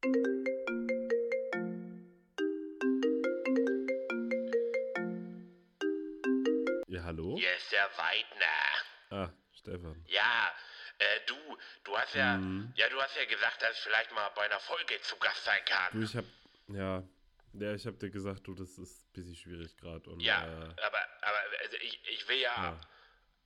[0.00, 0.12] Ja,
[7.02, 7.36] hallo?
[7.36, 8.46] Hier ist der Weidner.
[9.10, 10.04] Ah, Stefan.
[10.06, 10.52] Ja,
[10.98, 11.34] äh, du,
[11.84, 12.72] du hast ja, Mhm.
[12.76, 15.60] ja, du hast ja gesagt, dass ich vielleicht mal bei einer Folge zu Gast sein
[15.66, 16.02] Du, kann.
[16.02, 16.24] ich hab,
[16.68, 17.02] ja,
[17.54, 20.14] ja, ich hab dir gesagt, du, das ist ein bisschen schwierig gerade.
[20.18, 22.80] Ja, äh, aber, aber also ich, ich will ja, ja.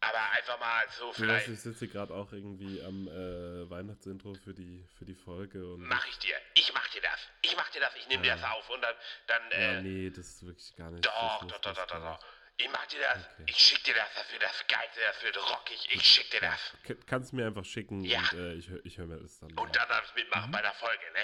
[0.01, 1.49] aber einfach mal so Du weißt, vielleicht.
[1.49, 4.82] ich sitze gerade auch irgendwie am äh, Weihnachtsintro für die
[5.25, 5.81] Folge und.
[5.81, 6.37] Mach ich dir.
[6.55, 7.21] Ich mach dir das.
[7.43, 7.95] Ich mach dir das.
[7.97, 8.95] Ich nehme dir das auf und dann,
[9.27, 11.05] dann ja, äh, nee, das ist wirklich gar nicht.
[11.07, 12.25] doch, doch, doch, doch, doch, doch.
[12.59, 13.19] Ich mach dir das.
[13.33, 13.45] Okay.
[13.47, 14.09] Ich schick dir das.
[14.15, 15.01] Das wird das Geilste.
[15.07, 15.89] Das wird rockig.
[15.91, 16.61] Ich schick dir das.
[17.07, 18.19] Kannst du mir einfach schicken Ja.
[18.21, 19.51] und äh, ich, ich höre mir das dann.
[19.53, 19.73] Und an.
[19.73, 20.53] dann darf ich mitmachen Mhm.
[20.53, 21.21] bei der Folge, ne?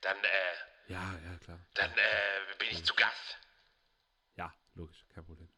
[0.00, 0.28] Dann, äh,
[0.88, 1.60] Ja, ja, klar.
[1.74, 3.38] dann, äh, bin ich zu Gast.
[4.36, 5.48] Ja, logisch, kein Problem.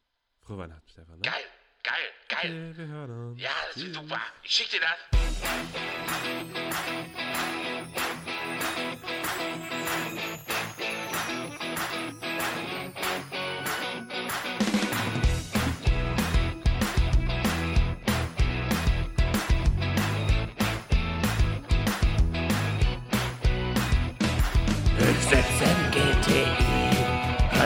[0.45, 1.15] Frohe Weihnachten, Stefan.
[1.15, 1.21] Ne?
[1.23, 1.45] Geil,
[1.81, 3.35] geil, geil.
[3.37, 4.21] Ja, das ist super.
[4.43, 4.99] Ich schick dir das.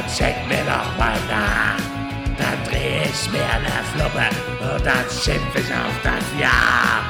[0.09, 1.77] Und check mir noch mal nach.
[2.37, 4.29] Dann dreh ich mir ne Fluppe
[4.73, 7.03] und dann schimpf ich auf das Jahr.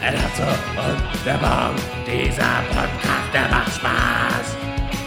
[0.00, 1.76] Otto und der Morgen,
[2.06, 4.56] dieser Podcast, der macht Spaß.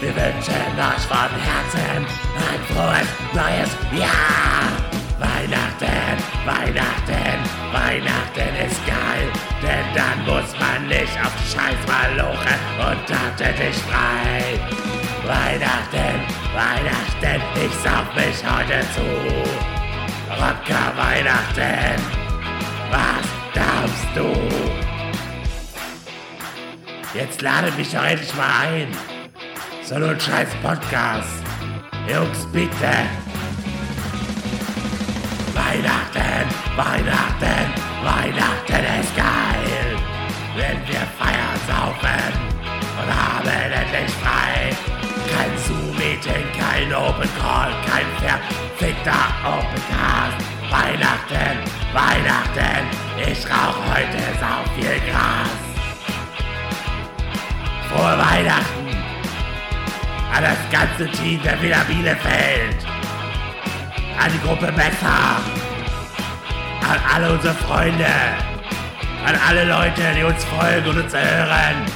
[0.00, 4.70] Wir wünschen euch von Herzen ein frohes neues Jahr.
[5.18, 7.38] Weihnachten, Weihnachten,
[7.72, 9.28] Weihnachten ist geil,
[9.62, 15.03] denn dann muss man nicht auf Scheiß malochen und dich frei.
[15.26, 16.20] Weihnachten,
[16.52, 19.00] Weihnachten, ich sauf mich heute zu.
[20.30, 22.02] Rocker Weihnachten,
[22.90, 24.28] was glaubst du?
[27.18, 28.88] Jetzt lade mich doch endlich mal ein.
[29.82, 31.42] So ein scheiß Podcast.
[32.06, 32.92] Jungs, bitte.
[35.54, 39.16] Weihnachten, Weihnachten, Weihnachten ist
[46.84, 49.12] kein Open Call, kein verfickter
[49.44, 50.44] Opencast.
[50.70, 51.58] Weihnachten,
[51.92, 52.86] Weihnachten,
[53.16, 55.48] ich rauch heute sau viel Gras.
[57.88, 58.88] Frohe Weihnachten
[60.34, 62.84] an das ganze Team der Villa Bielefeld
[64.18, 65.40] an die Gruppe Messer,
[66.80, 68.06] an alle unsere Freunde,
[69.26, 71.86] an alle Leute, die uns folgen und uns hören.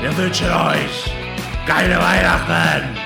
[0.00, 1.10] Wir wünschen euch
[1.66, 3.01] geile Weihnachten.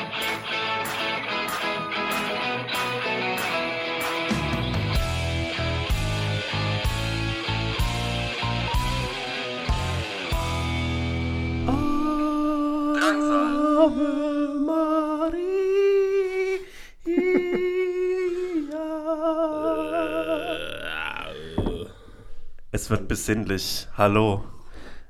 [22.87, 23.89] Es wird besinnlich.
[23.99, 24.45] Hallo.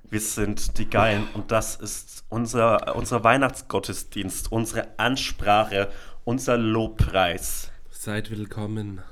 [0.04, 5.90] Wir sind die Geilen und das ist unser, unser Weihnachtsgottesdienst, unsere Ansprache,
[6.24, 7.70] unser Lobpreis.
[7.90, 9.02] Seid willkommen.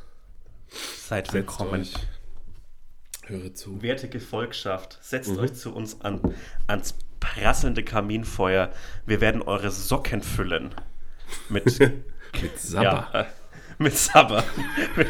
[0.97, 1.87] Seid willkommen.
[3.27, 3.83] Höre zu.
[3.83, 5.41] Werte Gefolgschaft, setzt Mhm.
[5.41, 6.23] euch zu uns an,
[6.67, 8.71] ans prasselnde Kaminfeuer.
[9.05, 10.75] Wir werden eure Socken füllen.
[11.51, 11.67] Mit,
[12.41, 13.09] Mit Sabber.
[13.13, 13.27] Ja,
[13.77, 14.43] mit Sabber.
[14.97, 15.09] mit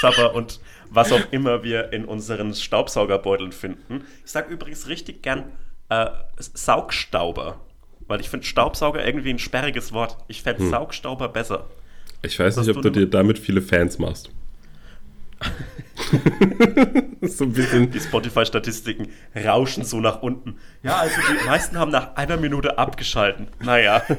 [0.00, 0.60] Sabber und
[0.90, 4.04] was auch immer wir in unseren Staubsaugerbeuteln finden.
[4.24, 5.44] Ich sage übrigens richtig gern
[5.88, 6.06] äh,
[6.38, 7.60] Saugstauber.
[8.08, 10.16] Weil ich finde Staubsauger irgendwie ein sperriges Wort.
[10.28, 10.70] Ich fände Hm.
[10.70, 11.66] Saugstauber besser.
[12.22, 14.30] Ich weiß nicht, ob du du dir damit viele Fans machst.
[17.22, 17.90] so ein bisschen.
[17.90, 20.58] Die Spotify-Statistiken rauschen so nach unten.
[20.82, 23.48] Ja, also die meisten haben nach einer Minute abgeschalten.
[23.60, 24.02] Naja.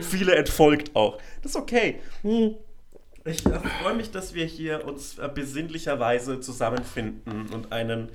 [0.00, 1.18] Viele entfolgt auch.
[1.42, 2.00] Das ist okay.
[2.22, 2.54] Hm.
[3.28, 8.08] Ich äh, freue mich, dass wir hier uns äh, besinnlicherweise zusammenfinden und einen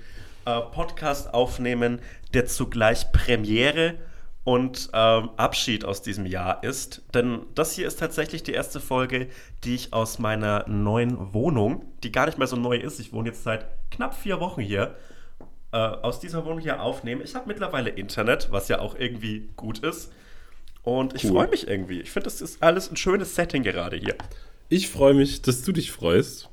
[0.46, 2.00] äh, Podcast aufnehmen,
[2.34, 3.96] der zugleich Premiere
[4.44, 7.04] und ähm, Abschied aus diesem Jahr ist.
[7.14, 9.28] Denn das hier ist tatsächlich die erste Folge,
[9.64, 13.30] die ich aus meiner neuen Wohnung, die gar nicht mehr so neu ist, ich wohne
[13.30, 14.96] jetzt seit knapp vier Wochen hier,
[15.72, 17.24] äh, aus dieser Wohnung hier aufnehme.
[17.24, 20.12] Ich habe mittlerweile Internet, was ja auch irgendwie gut ist.
[20.82, 21.32] Und ich Cool.
[21.32, 22.02] freue mich irgendwie.
[22.02, 24.16] Ich finde, das ist alles ein schönes Setting gerade hier.
[24.74, 26.50] Ich freue mich, dass du dich freust.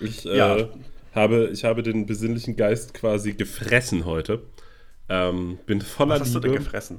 [0.00, 0.56] Ich, Ja.
[0.56, 0.68] äh,
[1.14, 4.42] habe, ich habe den besinnlichen Geist quasi gefressen heute.
[5.08, 6.98] Ähm, bin voller Was hast du denn Liebe gefressen?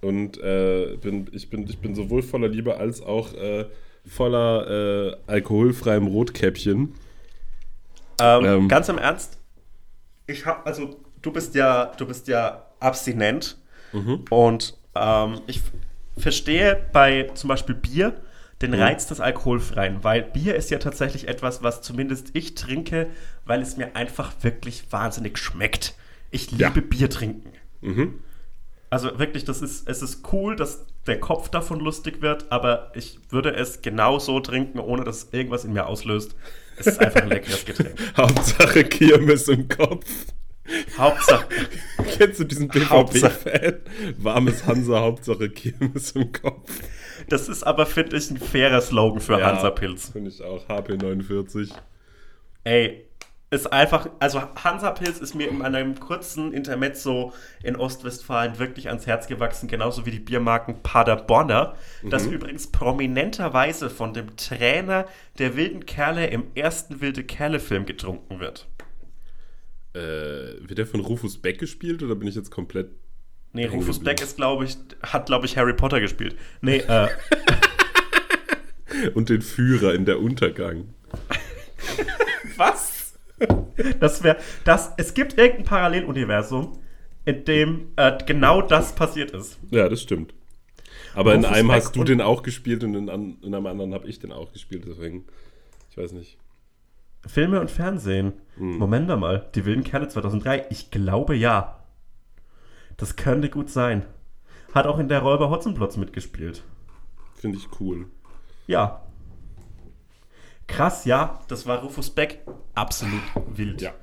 [0.00, 3.66] und äh, bin, ich, bin, ich bin sowohl voller Liebe als auch äh,
[4.06, 6.94] voller äh, alkoholfreiem Rotkäppchen.
[8.20, 8.68] Ähm, Ähm.
[8.68, 9.36] Ganz im Ernst,
[10.26, 13.58] ich habe, also du bist ja, du bist ja abstinent
[13.92, 14.24] Mhm.
[14.30, 15.60] und ähm, ich
[16.16, 18.14] verstehe bei zum Beispiel Bier
[18.62, 18.80] den Mhm.
[18.80, 23.08] Reiz des Alkoholfreien, weil Bier ist ja tatsächlich etwas, was zumindest ich trinke,
[23.44, 25.94] weil es mir einfach wirklich wahnsinnig schmeckt.
[26.30, 26.70] Ich liebe Ja.
[26.70, 27.52] Bier trinken.
[27.80, 28.14] Mhm.
[28.90, 33.18] Also wirklich, das ist, es ist cool, dass der Kopf davon lustig wird, aber ich
[33.30, 36.34] würde es genau so trinken, ohne dass irgendwas in mir auslöst.
[36.76, 37.94] Es ist einfach ein leckeres Getränk.
[38.16, 40.06] Hauptsache Kirmes im Kopf.
[40.98, 41.46] Hauptsache,
[42.18, 43.76] Kennst du diesen BVB-Fan?
[44.18, 46.70] Warmes Hansa, Hauptsache Kirmes im Kopf.
[47.28, 50.10] Das ist aber, finde ich, ein fairer Slogan für Hansa-Pilz.
[50.10, 50.66] Finde ich auch.
[50.68, 51.70] HP49.
[52.64, 53.08] Ey,
[53.50, 57.32] ist einfach, also Hansa-Pilz ist mir in einem kurzen Intermezzo
[57.62, 61.74] in Ostwestfalen wirklich ans Herz gewachsen, genauso wie die Biermarken Paderborner,
[62.10, 65.06] das übrigens prominenterweise von dem Trainer
[65.38, 68.68] der wilden Kerle im ersten Wilde Kerle-Film getrunken wird.
[69.94, 72.90] Äh, wird der von Rufus Beck gespielt oder bin ich jetzt komplett.
[73.52, 74.00] Nee, Rufus.
[74.00, 76.36] Beck ist, glaube ich, hat, glaube ich, Harry Potter gespielt.
[76.60, 77.08] Nee, äh,
[79.14, 80.94] Und den Führer in der Untergang.
[82.56, 83.14] was?
[84.00, 86.78] Das wäre, das, es gibt irgendein Paralleluniversum,
[87.24, 89.58] in dem äh, genau das passiert ist.
[89.70, 90.34] Ja, das stimmt.
[91.14, 93.66] Aber in Rufus einem Beck hast du den auch gespielt und in, an, in einem
[93.66, 95.24] anderen habe ich den auch gespielt, deswegen.
[95.90, 96.36] Ich weiß nicht.
[97.26, 98.32] Filme und Fernsehen.
[98.78, 100.66] Moment mal, die wilden Kerle 2003.
[100.70, 101.77] Ich glaube ja.
[102.98, 104.04] Das könnte gut sein.
[104.74, 106.62] Hat auch in der Räuber Hotzenplotz mitgespielt.
[107.36, 108.06] Finde ich cool.
[108.66, 109.00] Ja.
[110.66, 111.40] Krass, ja.
[111.48, 112.40] Das war Rufus Beck.
[112.74, 113.80] Absolut wild.
[113.80, 113.94] Ja.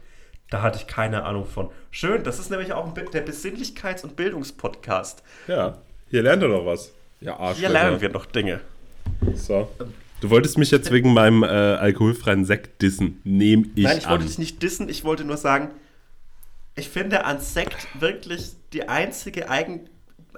[0.50, 1.70] Da hatte ich keine Ahnung von.
[1.92, 5.24] Schön, das ist nämlich auch ein der Besinnlichkeits- und Bildungspodcast.
[5.48, 5.78] Ja,
[6.10, 6.92] hier lernt er noch was.
[7.20, 7.58] Ja, Arsch.
[7.58, 8.62] Hier lernen wir noch Dinge.
[9.34, 9.70] So.
[10.22, 13.20] Du wolltest mich jetzt wegen meinem äh, alkoholfreien Sekt dissen.
[13.24, 14.28] Nehm ich, Nein, ich wollte an.
[14.28, 15.72] dich nicht dissen, ich wollte nur sagen,
[16.76, 19.90] ich finde an Sekt wirklich die einzige eigen,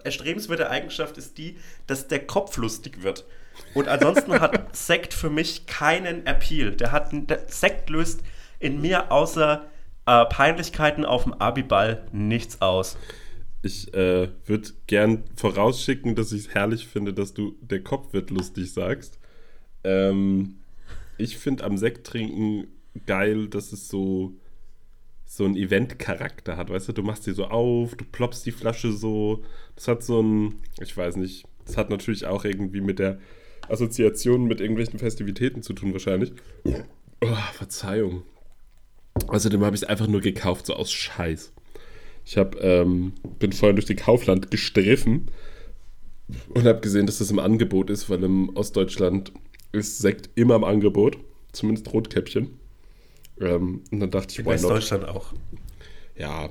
[0.04, 1.58] erstrebenswerte Eigenschaft ist die,
[1.88, 3.26] dass der Kopf lustig wird.
[3.74, 6.72] Und ansonsten hat Sekt für mich keinen Appeal.
[6.72, 8.22] Der hat der Sekt löst
[8.60, 9.68] in mir außer
[10.06, 12.98] äh, Peinlichkeiten auf dem Abiball nichts aus.
[13.64, 18.30] Ich äh, würde gern vorausschicken, dass ich es herrlich finde, dass du der Kopf wird
[18.30, 19.20] lustig sagst.
[19.84, 20.60] Ähm,
[21.18, 22.68] ich finde am Sekt trinken
[23.08, 24.34] geil, dass es so
[25.28, 28.94] so einen Event-Charakter hat, weißt du, du machst die so auf, du ploppst die Flasche
[28.94, 29.44] so,
[29.76, 33.20] das hat so ein, ich weiß nicht, das hat natürlich auch irgendwie mit der
[33.68, 36.32] Assoziation mit irgendwelchen Festivitäten zu tun wahrscheinlich.
[37.22, 38.24] Oh, Verzeihung.
[39.28, 41.52] Außerdem habe ich es einfach nur gekauft, so aus Scheiß.
[42.26, 45.30] Ich hab, ähm, bin vorhin durch den Kaufland gestriffen
[46.50, 49.32] und habe gesehen, dass das im Angebot ist, weil im Ostdeutschland
[49.72, 51.18] ist Sekt immer im Angebot,
[51.52, 52.60] zumindest Rotkäppchen.
[53.40, 54.46] Ähm, und dann dachte ich, In?
[54.46, 55.34] Westdeutschland auch.
[56.16, 56.50] Ja,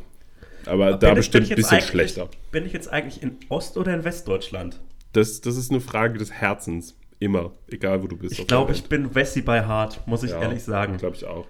[0.67, 2.29] aber da ich- bin bestimmt ein bisschen schlechter.
[2.53, 4.81] Bin ich jetzt eigentlich in Ost- oder in Westdeutschland?
[5.12, 6.97] Das, das ist eine Frage des Herzens.
[7.19, 8.38] Immer, egal wo du bist.
[8.38, 10.43] Ich glaube, ich bin Wessi bei Hart, muss ich Welt.
[10.43, 10.99] ehrlich sagen.
[10.99, 11.47] Glaube ich auch.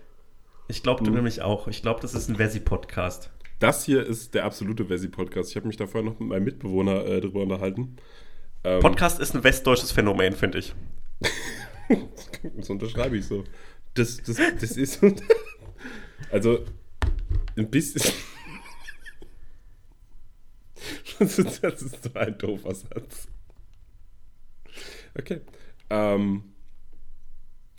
[0.69, 1.67] Ich glaube, du nämlich auch.
[1.69, 3.31] Ich glaube, das ist ein Wessi-Podcast.
[3.59, 5.51] Das hier ist der absolute Wessi-Podcast.
[5.51, 7.97] Ich habe mich da vorher noch mit meinem Mitbewohner äh, drüber unterhalten.
[8.65, 10.75] Ähm, Podcast ist ein westdeutsches Phänomen, finde ich.
[12.57, 13.45] Das unterschreibe ich so.
[13.97, 15.01] Das, das, das ist.
[16.31, 16.65] Also,
[17.57, 18.03] ein bisschen.
[21.19, 23.29] Das ist, das ist so ein doofer Satz.
[25.19, 25.41] Okay.
[25.89, 26.43] Ähm,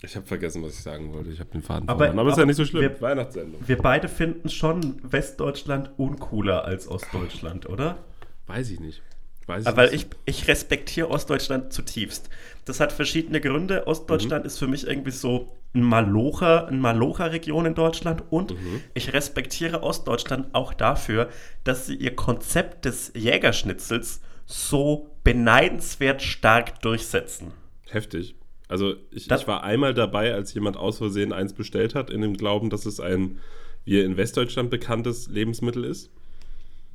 [0.02, 1.30] ich habe vergessen, was ich sagen wollte.
[1.30, 2.18] Ich habe den Faden Aber- verloren.
[2.18, 2.82] Aber ist ja aber nicht so schlimm.
[2.82, 3.60] wir- Weihnachtssendung.
[3.66, 7.98] Wir beide finden schon Westdeutschland uncooler als Ostdeutschland, oder?
[8.46, 9.02] Weiß ich nicht.
[9.48, 10.08] Weiß Aber weil nicht.
[10.26, 12.28] ich, ich respektiere Ostdeutschland zutiefst.
[12.66, 13.86] Das hat verschiedene Gründe.
[13.86, 18.54] Ostdeutschland ist für mich irgendwie so ein Malocher, ein Malocher-Region in Deutschland und
[18.94, 21.28] ich respektiere Ostdeutschland auch dafür,
[21.64, 27.52] dass sie ihr Konzept des Jägerschnitzels so beneidenswert stark durchsetzen.
[27.88, 28.34] Heftig.
[28.68, 32.20] Also ich, Das- ich war einmal dabei, als jemand aus Versehen eins bestellt hat, in
[32.20, 33.38] dem Glauben, dass es ein,
[33.86, 36.10] wie in Westdeutschland bekanntes Lebensmittel ist.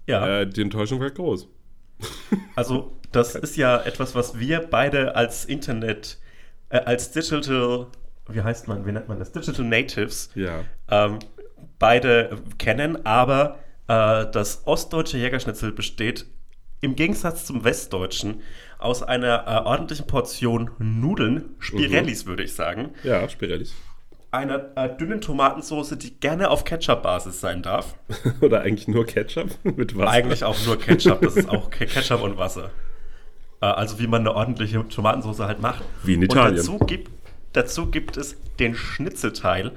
[0.05, 0.41] Ja.
[0.41, 1.48] Äh, die Enttäuschung war groß.
[2.55, 6.19] Also, das ist ja etwas, was wir beide als Internet,
[6.69, 7.88] äh, als Digital,
[8.29, 9.31] wie heißt man, wie nennt man das?
[9.31, 10.63] Digital Natives, Ja.
[10.89, 11.19] ähm,
[11.79, 16.25] beide kennen, aber äh, das ostdeutsche Jägerschnitzel besteht
[16.81, 18.41] im Gegensatz zum westdeutschen
[18.77, 23.74] aus einer äh, ordentlichen Portion Nudeln, Spirellis würde ich sagen, Ja, Spirellis.
[24.33, 27.95] Einer äh, dünnen Tomatensauce, die gerne auf Ketchup-Basis sein darf.
[28.41, 30.09] Oder eigentlich nur Ketchup mit Wasser.
[30.09, 32.71] Eigentlich auch nur Ketchup, das ist auch Ke- Ketchup und Wasser.
[33.61, 35.83] Äh, Also wie man eine ordentliche Tomatensauce halt macht.
[36.03, 36.49] Wie in Italien.
[36.51, 37.11] Und dazu gibt,
[37.53, 39.71] dazu gibt es den Schnitzelteil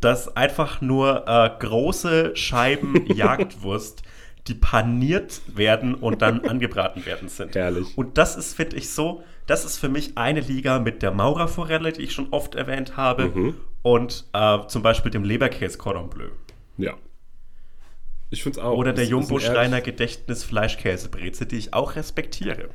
[0.00, 4.02] Das einfach nur äh, große Scheiben Jagdwurst,
[4.48, 7.54] die paniert werden und dann angebraten werden sind.
[7.54, 7.96] Herrlich.
[7.96, 11.92] Und das ist, finde ich, so, das ist für mich eine Liga mit der Maurerforelle,
[11.92, 13.54] die ich schon oft erwähnt habe, Mhm.
[13.82, 16.28] und äh, zum Beispiel dem Leberkäse Cordon Bleu.
[16.78, 16.94] Ja.
[18.30, 18.76] Ich finde es auch.
[18.76, 22.70] Oder der Es ist ein Jumbo-Schreiner ehrlich- Gedächtnis Fleischkäsebreze, die ich auch respektiere.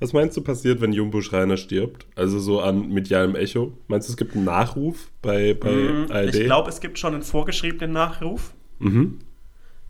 [0.00, 2.06] Was meinst du passiert, wenn Jumbo Schreiner stirbt?
[2.16, 3.72] Also so an medialem Echo?
[3.86, 5.68] Meinst du, es gibt einen Nachruf bei, bei
[6.10, 6.34] ARD?
[6.34, 6.40] Mhm.
[6.40, 8.52] Ich glaube, es gibt schon einen vorgeschriebenen Nachruf.
[8.80, 9.20] Mhm.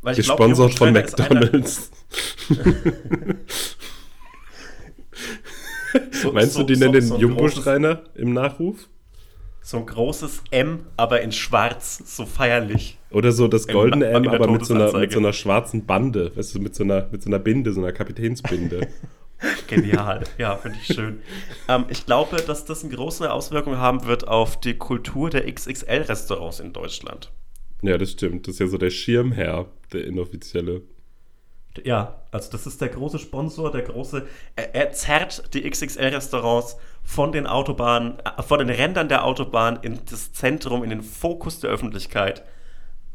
[0.03, 1.91] Weil ich glaub, Gesponsert Jumbo von McDonalds.
[6.13, 8.89] so- Meinst so- du, die so- nennen den so ein Jumbo großes- Schreiner im Nachruf?
[9.63, 12.99] So ein großes M, aber in schwarz, so feierlich.
[13.11, 16.37] Oder so das goldene in M, aber mit so, einer, mit so einer schwarzen Bande.
[16.37, 18.87] Weißt du, mit so einer, mit so einer Binde, so einer Kapitänsbinde.
[19.67, 21.21] Genial, ja, finde ich schön.
[21.69, 26.61] ähm, ich glaube, dass das eine große Auswirkung haben wird auf die Kultur der XXL-Restaurants
[26.61, 27.31] in Deutschland.
[27.83, 28.47] ja, das stimmt.
[28.47, 30.83] Das ist ja so der Schirmherr, der inoffizielle.
[31.83, 34.27] Ja, also das ist der große Sponsor, der große.
[34.55, 40.01] Er, er zerrt die XXL-Restaurants von den Autobahnen, äh, von den Rändern der Autobahn in
[40.09, 42.43] das Zentrum, in den Fokus der Öffentlichkeit.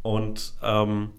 [0.01, 1.11] Und ähm,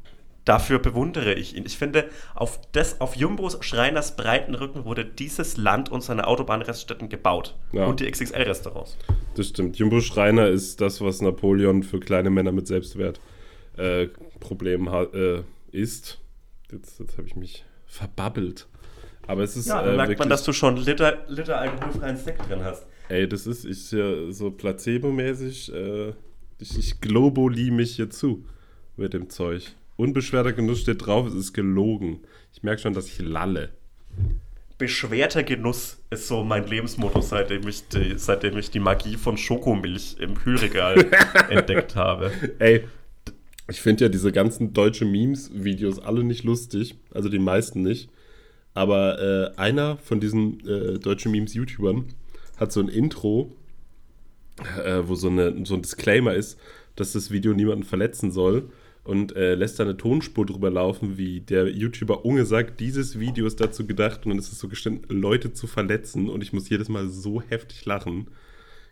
[0.44, 1.64] dafür bewundere ich ihn.
[1.66, 7.08] Ich finde, auf, das, auf Jumbos Schreiners breiten Rücken wurde dieses Land und seine Autobahnraststätten
[7.08, 7.54] gebaut.
[7.72, 7.86] Ja.
[7.86, 8.96] Und die XXL-Restaurants.
[9.34, 9.78] Das stimmt.
[9.78, 13.20] Jumbo Schreiner ist das, was Napoleon für kleine Männer mit Selbstwert
[13.78, 15.42] äh, äh,
[15.72, 16.19] ist.
[16.72, 18.68] Jetzt, jetzt habe ich mich verbabbelt.
[19.26, 22.16] Aber es ist Ja, äh, dann merkt wirklich, man, dass du schon Liter, Liter alkoholfreien
[22.16, 22.86] Sekt drin hast.
[23.08, 25.72] ey, das ist ich ja so placebo-mäßig.
[25.72, 26.12] Äh,
[26.58, 28.44] ich, ich globuli mich hier zu
[28.96, 29.74] mit dem Zeug.
[29.96, 32.20] Unbeschwerter Genuss steht drauf, es ist gelogen.
[32.52, 33.70] Ich merke schon, dass ich lalle.
[34.78, 40.16] Beschwerter Genuss ist so mein Lebensmotto, seitdem ich die, seitdem ich die Magie von Schokomilch
[40.18, 41.06] im Kühlregal
[41.50, 42.32] entdeckt habe.
[42.58, 42.84] Ey,
[43.70, 46.96] ich finde ja diese ganzen deutsche Memes-Videos alle nicht lustig.
[47.12, 48.10] Also die meisten nicht.
[48.74, 52.06] Aber äh, einer von diesen äh, deutschen Memes-YouTubern
[52.56, 53.56] hat so ein Intro,
[54.84, 56.58] äh, wo so, eine, so ein Disclaimer ist,
[56.96, 58.70] dass das Video niemanden verletzen soll.
[59.02, 63.46] Und äh, lässt da eine Tonspur drüber laufen, wie der YouTuber Unge sagt, dieses Video
[63.46, 66.28] ist dazu gedacht und dann ist es so gestimmt, Leute zu verletzen.
[66.28, 68.28] Und ich muss jedes Mal so heftig lachen.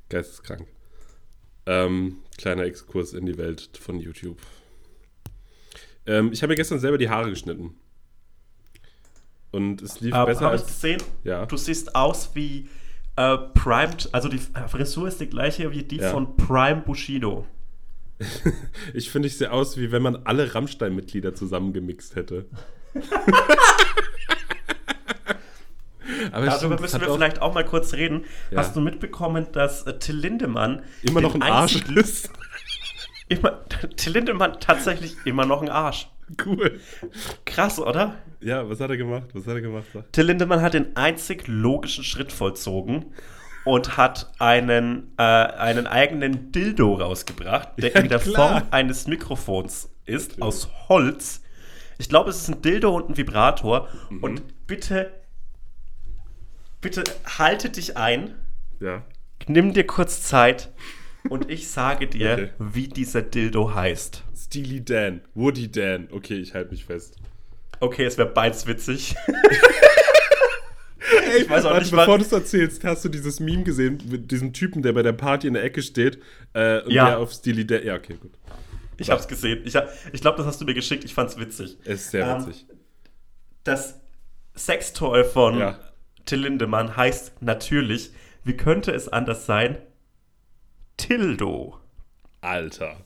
[0.08, 0.66] Geisteskrank.
[1.66, 4.38] Ähm, kleiner Exkurs in die Welt von YouTube.
[6.08, 7.74] Ähm, ich habe mir gestern selber die Haare geschnitten.
[9.52, 10.66] Und es lief Ähm, besser als.
[10.66, 11.00] gesehen?
[11.24, 11.46] Ja.
[11.46, 12.68] Du siehst aus wie
[13.16, 16.10] äh, Primed, also die Frisur ist die gleiche wie die Ja.
[16.10, 17.46] von Prime Bushido.
[18.94, 22.46] Ich finde, ich sehe aus, wie wenn man alle Rammstein-Mitglieder zusammengemixt hätte.
[26.32, 28.24] Aber Darüber stimmt, müssen wir auch vielleicht auch mal kurz reden.
[28.50, 28.58] Ja.
[28.58, 32.30] Hast du mitbekommen, dass äh, Till Lindemann immer noch ein Arsch ist.
[33.28, 33.64] Immer,
[33.96, 36.08] Till Lindemann tatsächlich immer noch ein Arsch.
[36.44, 36.80] Cool.
[37.44, 38.16] Krass, oder?
[38.40, 39.28] Ja, was hat er gemacht?
[39.32, 39.86] Was hat er gemacht?
[40.12, 43.06] Till Lindemann hat den einzig logischen Schritt vollzogen
[43.64, 48.48] und hat einen, äh, einen eigenen Dildo rausgebracht, der Ja, in der klar.
[48.60, 51.42] Form eines Mikrofons ist, aus Holz.
[51.98, 53.88] Ich glaube, es ist ein Dildo und ein Vibrator.
[54.10, 54.22] Mhm.
[54.22, 55.10] Und bitte,
[56.80, 57.04] bitte
[57.38, 58.34] halte dich ein,
[58.80, 59.02] Ja.
[59.46, 60.70] nimm dir kurz Zeit
[61.28, 62.48] und ich sage dir, Okay.
[62.58, 64.22] wie dieser Dildo heißt.
[64.36, 65.20] Steely Dan.
[65.34, 66.08] Woody Dan.
[66.10, 67.16] Okay, ich halte mich fest.
[67.80, 69.14] Okay, es wäre beides witzig.
[71.30, 73.98] Ey, Ich weiß auch warte, nicht, bevor du es erzählst, hast du dieses Meme gesehen
[74.10, 76.18] mit diesem Typen, der bei der Party in der Ecke steht
[76.54, 77.06] äh, und Ja.
[77.06, 77.84] der auf Steely Dan.
[77.84, 78.32] Ja, okay, gut.
[78.98, 79.62] Ich hab's gesehen.
[79.64, 81.04] Ich, hab, ich glaube, das hast du mir geschickt.
[81.04, 81.78] Ich fand's witzig.
[81.84, 82.66] Es ist sehr Ähm, witzig.
[83.64, 84.00] Das
[84.56, 85.78] Sextoy von Ja.
[86.24, 88.10] Till Lindemann heißt natürlich,
[88.44, 89.78] wie könnte es anders sein?
[90.98, 91.78] Tildo.
[92.42, 92.96] Alter.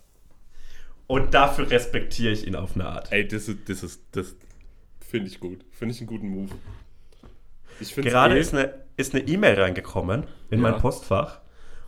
[1.06, 3.12] Und dafür respektiere ich ihn auf eine Art.
[3.12, 4.34] Ey, das ist, das ist, das
[5.00, 5.64] finde ich gut.
[5.70, 6.50] Finde ich einen guten Move.
[7.80, 10.70] Ich Gerade eh ist eine ist eine E-Mail reingekommen in Ja.
[10.70, 11.40] mein Postfach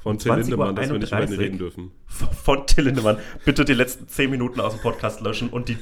[0.03, 1.39] von Till 20 Uhr Lindemann, dass wir nicht 31.
[1.39, 1.91] reden dürfen.
[2.07, 3.19] von Till Lindemann.
[3.45, 5.79] Bitte die letzten 10 Minuten aus dem Podcast löschen und die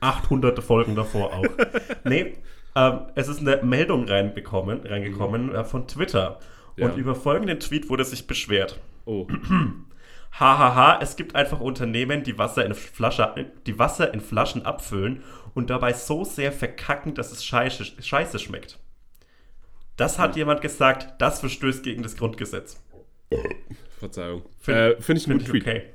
[0.00, 1.44] 800 Folgen davor auch.
[2.04, 2.34] nee,
[2.74, 6.40] ähm, es ist eine Meldung reinbekommen, reingekommen äh, von Twitter.
[6.76, 6.88] Ja.
[6.88, 8.80] Und über folgenden Tweet wurde sich beschwert.
[9.04, 9.26] Oh,
[10.38, 15.22] Hahaha, es gibt einfach Unternehmen, die Wasser, in Flasche, die Wasser in Flaschen abfüllen
[15.54, 18.78] und dabei so sehr verkacken, dass es scheiße, scheiße schmeckt.
[19.96, 22.82] Das hat jemand gesagt, das verstößt gegen das Grundgesetz.
[23.98, 24.42] Verzeihung.
[24.60, 25.76] Find- äh, finde ich einen Finde ich Tweet.
[25.76, 25.90] okay.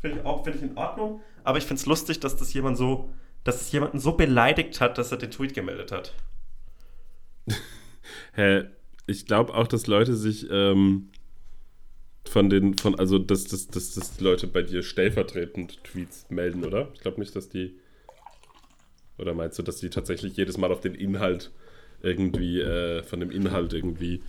[0.00, 2.76] Finde ich auch finde ich in Ordnung, aber ich finde es lustig, dass das jemand
[2.76, 3.12] so,
[3.44, 6.12] dass es jemanden so beleidigt hat, dass er den Tweet gemeldet hat.
[8.34, 8.64] Hä,
[9.06, 11.10] ich glaube auch, dass Leute sich ähm,
[12.28, 16.64] von den, von, also dass, dass, dass, dass die Leute bei dir stellvertretend Tweets melden,
[16.64, 16.88] oder?
[16.94, 17.78] Ich glaube nicht, dass die.
[19.18, 21.50] Oder meinst du, dass die tatsächlich jedes Mal auf den Inhalt
[22.02, 24.22] irgendwie, äh, von dem Inhalt irgendwie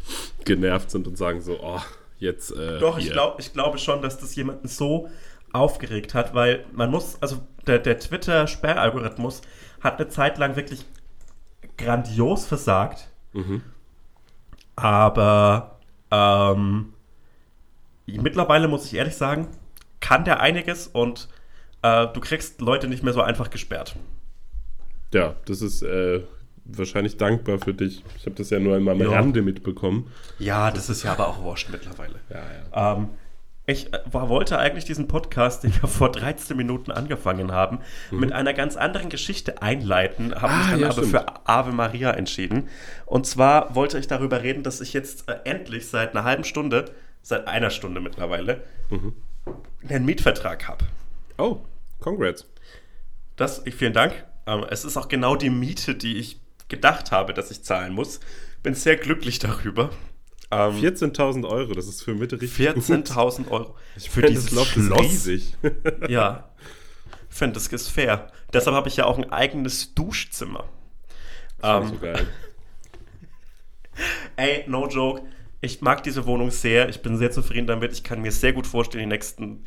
[0.45, 1.81] genervt sind und sagen so, oh,
[2.19, 2.51] jetzt.
[2.51, 5.09] Äh, Doch, ich, glaub, ich glaube schon, dass das jemanden so
[5.51, 9.41] aufgeregt hat, weil man muss, also der, der Twitter-Sperralgorithmus
[9.81, 10.85] hat eine Zeit lang wirklich
[11.77, 13.09] grandios versagt.
[14.75, 15.79] Aber
[16.11, 16.93] ähm,
[18.07, 19.47] mittlerweile muss ich ehrlich sagen,
[19.99, 21.27] kann der einiges und
[21.81, 23.95] äh, du kriegst Leute nicht mehr so einfach gesperrt.
[25.13, 26.21] Ja, das ist äh,
[26.65, 28.03] wahrscheinlich dankbar für dich.
[28.17, 29.09] Ich habe das ja nur einmal am Ja.
[29.11, 30.11] Rande mitbekommen.
[30.39, 32.15] Ja, das ist ja aber auch wurscht mittlerweile.
[32.29, 32.37] Ja,
[32.75, 32.93] ja.
[32.97, 33.09] Ähm,
[33.65, 37.79] ich äh, war, wollte eigentlich diesen Podcast, den wir vor 13 Minuten angefangen haben,
[38.11, 41.09] mit einer ganz anderen Geschichte einleiten, habe mich Ah, dann ja, aber stimmt.
[41.11, 42.67] für Ave Maria entschieden.
[43.05, 46.85] Und zwar wollte ich darüber reden, dass ich jetzt äh, endlich seit einer halben Stunde,
[47.27, 48.63] seit einer Stunde mittlerweile,
[49.87, 50.85] einen Mietvertrag habe.
[51.37, 51.59] Oh,
[51.99, 52.45] congrats.
[53.35, 54.25] Das, ich, vielen Dank.
[54.45, 58.21] Ähm, es ist auch genau die Miete, die ich gedacht habe, dass ich zahlen muss.
[58.63, 59.89] Bin sehr glücklich darüber.
[60.51, 62.83] Ähm, 14.000 Euro, das ist für Mitte richtig gut.
[62.85, 63.75] 14.000 Euro.
[63.97, 65.01] Ich für dieses das Loft Schloss.
[65.01, 65.53] riesig.
[66.07, 66.49] Ja,
[67.29, 68.31] ich finde, das ist fair.
[68.53, 70.63] Deshalb habe ich ja auch ein eigenes Duschzimmer.
[71.59, 72.27] Das ist Ähm, so geil.
[74.37, 75.23] ey, no joke.
[75.61, 76.89] Ich mag diese Wohnung sehr.
[76.89, 77.91] Ich bin sehr zufrieden damit.
[77.93, 79.65] Ich kann mir sehr gut vorstellen, die nächsten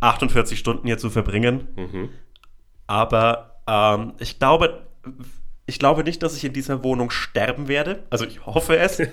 [0.00, 1.68] 48 Stunden hier zu verbringen.
[1.76, 2.08] Mhm.
[2.86, 4.86] Aber ähm, ich glaube,
[5.66, 8.04] ich glaube nicht, dass ich in dieser Wohnung sterben werde.
[8.10, 8.98] Also ich hoffe es.
[9.00, 9.08] ähm,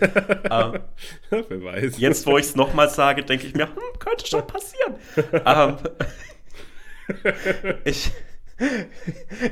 [1.30, 1.98] Wer weiß.
[1.98, 4.96] jetzt, wo ich es nochmal sage, denke ich mir, hm, könnte schon passieren.
[5.46, 5.78] ähm,
[7.86, 8.12] ich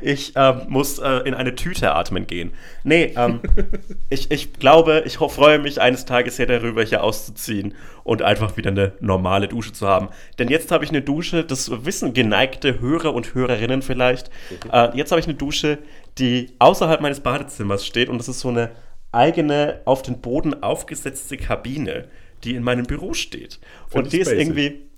[0.02, 2.52] ich ähm, muss äh, in eine Tüte atmen gehen.
[2.84, 3.42] Nee, ähm,
[4.10, 7.74] ich, ich glaube, ich freue mich eines Tages sehr darüber, hier auszuziehen
[8.04, 10.10] und einfach wieder eine normale Dusche zu haben.
[10.38, 14.30] Denn jetzt habe ich eine Dusche, das wissen geneigte Hörer und Hörerinnen vielleicht.
[14.72, 15.80] Äh, jetzt habe ich eine Dusche,
[16.18, 18.72] die außerhalb meines Badezimmers steht und das ist so eine
[19.12, 22.08] eigene, auf den Boden aufgesetzte Kabine,
[22.44, 23.60] die in meinem Büro steht.
[23.88, 24.48] Find und die ist spacig.
[24.48, 24.89] irgendwie.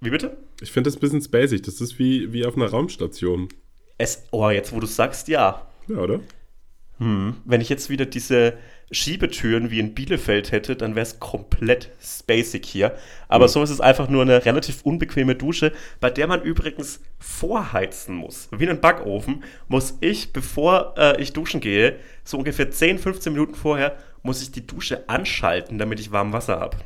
[0.00, 0.36] Wie bitte?
[0.60, 1.62] Ich finde das ein bisschen spacig.
[1.62, 3.48] Das ist wie, wie auf einer Raumstation.
[3.98, 5.66] Es, oh, jetzt wo du sagst, ja.
[5.88, 6.20] Ja, oder?
[6.98, 8.54] Wenn ich jetzt wieder diese
[8.90, 12.96] Schiebetüren wie in Bielefeld hätte, dann wäre es komplett spacig hier.
[13.28, 18.14] Aber so ist es einfach nur eine relativ unbequeme Dusche, bei der man übrigens vorheizen
[18.14, 18.48] muss.
[18.50, 23.54] Wie einen Backofen muss ich, bevor äh, ich duschen gehe, so ungefähr 10, 15 Minuten
[23.54, 26.78] vorher, muss ich die Dusche anschalten, damit ich warm Wasser habe.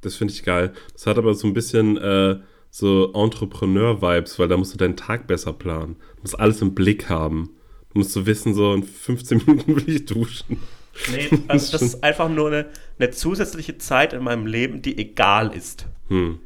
[0.00, 0.72] Das finde ich geil.
[0.92, 2.40] Das hat aber so ein bisschen äh,
[2.74, 5.96] so Entrepreneur-Vibes, weil da musst du deinen Tag besser planen.
[6.16, 7.50] Du musst alles im Blick haben.
[7.92, 10.56] Du musst so wissen, so in 15 Minuten will ich duschen.
[11.10, 12.66] Nee, also das ist einfach nur eine,
[12.98, 15.86] eine zusätzliche Zeit in meinem Leben, die egal ist.
[16.08, 16.40] Hm.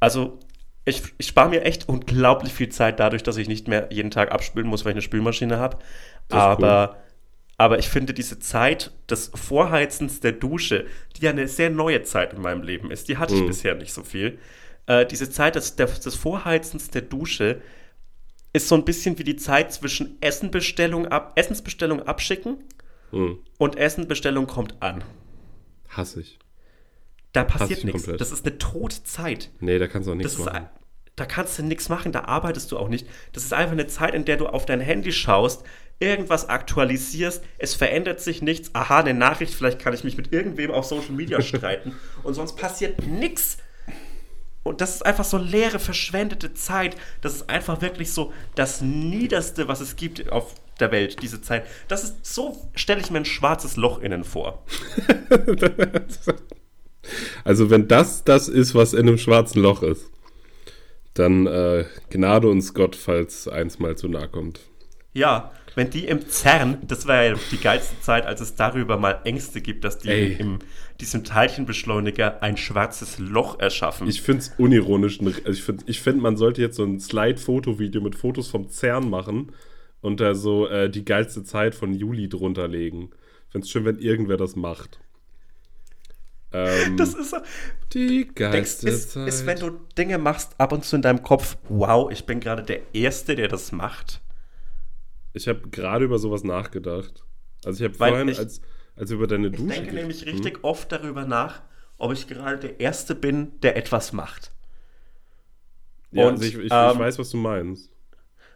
[0.00, 0.40] Also,
[0.84, 4.32] ich, ich spare mir echt unglaublich viel Zeit dadurch, dass ich nicht mehr jeden Tag
[4.32, 5.78] abspülen muss, weil ich eine Spülmaschine habe.
[6.28, 6.96] Das ist Aber,
[7.58, 10.86] aber ich finde diese Zeit des Vorheizens der Dusche,
[11.16, 13.46] die ja eine sehr neue Zeit in meinem Leben ist, die hatte ich Mhm.
[13.46, 14.38] bisher nicht so viel.
[14.86, 17.60] Äh, diese Zeit des, des, Vorheizens der Dusche
[18.52, 22.58] ist so ein bisschen wie die Zeit zwischen Essenbestellung ab, Essensbestellung abschicken
[23.10, 23.38] Hm.
[23.58, 25.04] und Essenbestellung kommt an.
[25.88, 26.38] Hasse ich.
[27.32, 28.02] Da ich passiert nichts.
[28.02, 28.20] komplett.
[28.20, 29.50] Das ist eine tote Zeit.
[29.60, 30.56] Nee, da kannst du auch nichts Das ist, machen.
[30.64, 30.68] ein-
[31.16, 33.06] da kannst du nichts machen, da arbeitest du auch nicht.
[33.32, 35.62] Das ist einfach eine Zeit, in der du auf dein Handy schaust,
[36.00, 40.72] irgendwas aktualisierst, es verändert sich nichts, aha, eine Nachricht, vielleicht kann ich mich mit irgendwem
[40.72, 41.94] auf Social Media streiten
[42.24, 43.58] und sonst passiert nichts.
[44.64, 46.96] Und das ist einfach so leere, verschwendete Zeit.
[47.20, 51.66] Das ist einfach wirklich so das Niederste, was es gibt auf der Welt, diese Zeit.
[51.86, 54.64] Das ist so, stelle ich mir ein schwarzes Loch innen vor.
[57.44, 60.10] Also, wenn das das ist, was in einem schwarzen Loch ist,
[61.12, 64.60] dann äh, gnade uns Gott, falls eins mal zu nahe kommt.
[65.12, 69.20] Ja, wenn die im CERN, das war ja die geilste Zeit, als es darüber mal
[69.24, 70.36] Ängste gibt, dass die Ey.
[70.38, 70.60] im
[71.00, 74.08] diesem Teilchenbeschleuniger ein schwarzes Loch erschaffen.
[74.08, 75.18] Ich finde es unironisch.
[75.20, 79.10] Also ich finde, ich find, man sollte jetzt so ein Slide-Foto-Video mit Fotos vom CERN
[79.10, 79.52] machen
[80.00, 83.10] und da so äh, die geilste Zeit von Juli drunter legen.
[83.46, 85.00] Ich finde es schön, wenn irgendwer das macht.
[86.52, 87.38] Ähm, das ist so,
[87.92, 89.28] die denkst, geilste ist, Zeit.
[89.28, 92.62] ist, wenn du Dinge machst, ab und zu in deinem Kopf, wow, ich bin gerade
[92.62, 94.20] der Erste, der das macht.
[95.34, 97.24] Ich habe gerade über sowas nachgedacht.
[97.64, 98.60] Also ich habe vorhin, ich- als,
[98.96, 100.28] als über deine Ich Dusche denke ge- nämlich Hm?
[100.30, 101.62] richtig oft darüber nach,
[101.98, 104.52] ob ich gerade der Erste bin, der etwas macht.
[106.12, 107.90] Ja, Und, also ich, ich, ich ähm, weiß, was du meinst.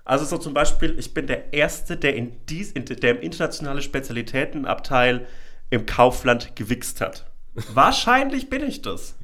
[0.05, 3.83] Also so zum Beispiel, ich bin der Erste, der, in dies, in, der im internationale
[3.83, 5.27] Spezialitätenabteil
[5.71, 7.31] im Kaufland gewichst hat.
[7.67, 9.17] Wahrscheinlich bin ich das.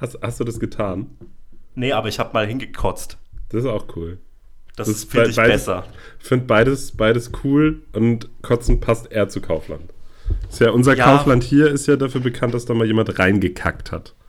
[0.00, 1.16] Hast, hast du das getan?
[1.76, 3.16] Nee, aber ich habe mal hingekotzt.
[3.48, 4.18] Das ist auch cool.
[4.76, 5.84] Das, finde ich beides- besser.
[6.20, 9.92] Ich finde beides, beides cool und Kotzen passt eher zu Kaufland.
[10.50, 11.04] Ist ja, unser Ja.
[11.04, 14.14] Kaufland hier ist ja dafür bekannt, dass da mal jemand reingekackt hat.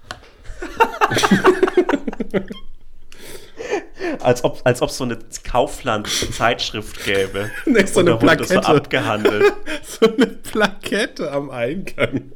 [4.21, 7.49] Als ob es als ob so eine Kaufland-Zeitschrift gäbe.
[7.65, 8.65] Nee, so eine das so Plakette.
[8.67, 9.53] abgehandelt.
[9.84, 12.31] So eine Plakette am Eingang.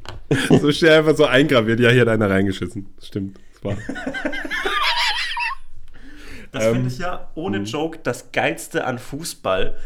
[0.48, 1.80] So schnell einfach so eingraviert.
[1.80, 2.86] Ja, hier hat einer reingeschissen.
[3.02, 3.38] Stimmt.
[3.54, 3.76] Das war.
[6.52, 9.76] Das Ähm, finde ich ja ohne Joke das Geilste an Fußball,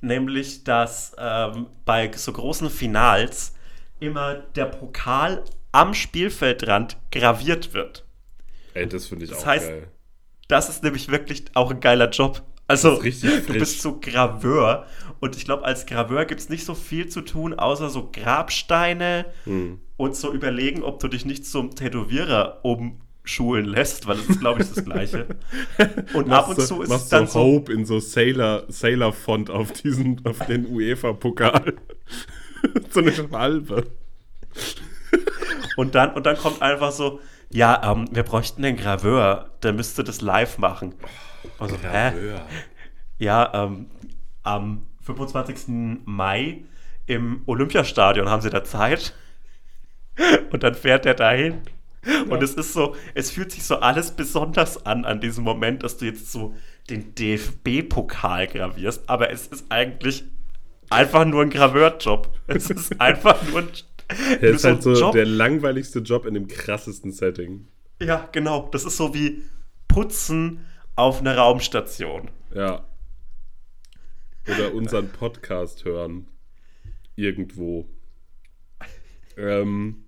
[0.00, 3.54] nämlich dass ähm, bei so großen Finals
[4.00, 8.04] immer der Pokal am Spielfeldrand graviert wird.
[8.74, 9.88] Ey, das finde ich Das auch heißt- geil.
[10.48, 12.42] Das ist nämlich wirklich auch ein geiler Job.
[12.68, 13.46] Also, du frisch.
[13.46, 14.86] bist so Graveur
[15.20, 19.26] und ich glaube, als Graveur gibt es nicht so viel zu tun, außer so Grabsteine
[19.44, 19.80] Hm.
[19.96, 22.60] und so überlegen, ob du dich nicht zum Tätowierer
[23.28, 25.26] umschulen lässt, weil das ist, glaube ich, das Gleiche.
[26.14, 29.72] Und ab und zu ist es dann so Hope in so Sailor, Sailor Font auf
[29.72, 31.74] diesen, auf den UEFA-Pokal.
[32.90, 33.86] so eine Schwalbe.
[35.76, 40.04] Und dann, und dann kommt einfach so, ja, ähm, wir bräuchten einen Graveur, der müsste
[40.04, 40.94] das live machen.
[41.58, 42.12] Also, hä?
[43.18, 43.90] Ja, ähm,
[44.42, 46.02] am 25.
[46.06, 46.62] Mai
[47.06, 49.14] im Olympiastadion haben sie da Zeit.
[50.50, 51.60] Und dann fährt er dahin.
[52.28, 55.98] Und es ist so, es fühlt sich so alles besonders an an diesem Moment, dass
[55.98, 56.54] du jetzt so
[56.90, 59.08] den DFB-Pokal gravierst.
[59.08, 60.24] Aber es ist eigentlich
[60.90, 62.34] einfach nur ein Graveurjob.
[62.46, 63.68] Es ist einfach nur ein,
[64.40, 67.68] Der ist halt so der langweiligste Job in dem krassesten Setting.
[68.00, 68.68] Ja, genau.
[68.72, 69.42] Das ist so wie
[69.86, 70.64] Putzen
[70.96, 72.30] auf einer Raumstation.
[72.54, 72.86] Ja.
[74.46, 76.28] Oder unseren Podcast hören.
[77.16, 77.88] Irgendwo.
[79.40, 80.07] Ähm,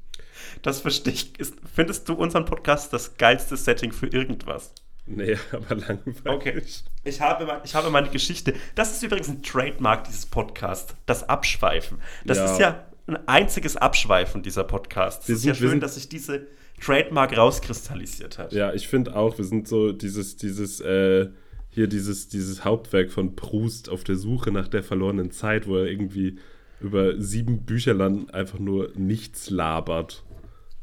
[0.62, 1.38] Das verstehe ich.
[1.38, 4.72] Ist, findest du unseren Podcast das geilste Setting für irgendwas?
[5.06, 6.24] nee, aber langweilig.
[6.24, 6.62] Okay.
[7.04, 8.54] Ich habe, ich habe meine Geschichte.
[8.76, 10.94] Das ist übrigens ein Trademark dieses Podcasts.
[11.06, 11.98] Das Abschweifen.
[12.24, 12.44] Das Ja.
[12.52, 15.24] ist ja ein einziges Abschweifen dieser Podcast.
[15.24, 16.46] Es ist ja schön, dass sich diese
[16.80, 18.52] Trademark rauskristallisiert hat.
[18.52, 21.28] Ja, ich finde auch, wir sind so dieses, dieses, äh,
[21.70, 25.86] hier dieses, dieses Hauptwerk von Proust auf der Suche nach der verlorenen Zeit, wo er
[25.86, 26.38] irgendwie
[26.80, 30.22] über sieben Bücherland einfach nur nichts labert.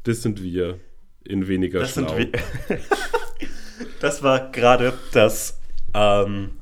[0.08, 0.80] Das sind wir
[1.22, 2.16] in weniger Das schlau.
[2.16, 2.40] sind wir.
[4.00, 5.60] das war gerade das.
[5.92, 6.52] Ähm,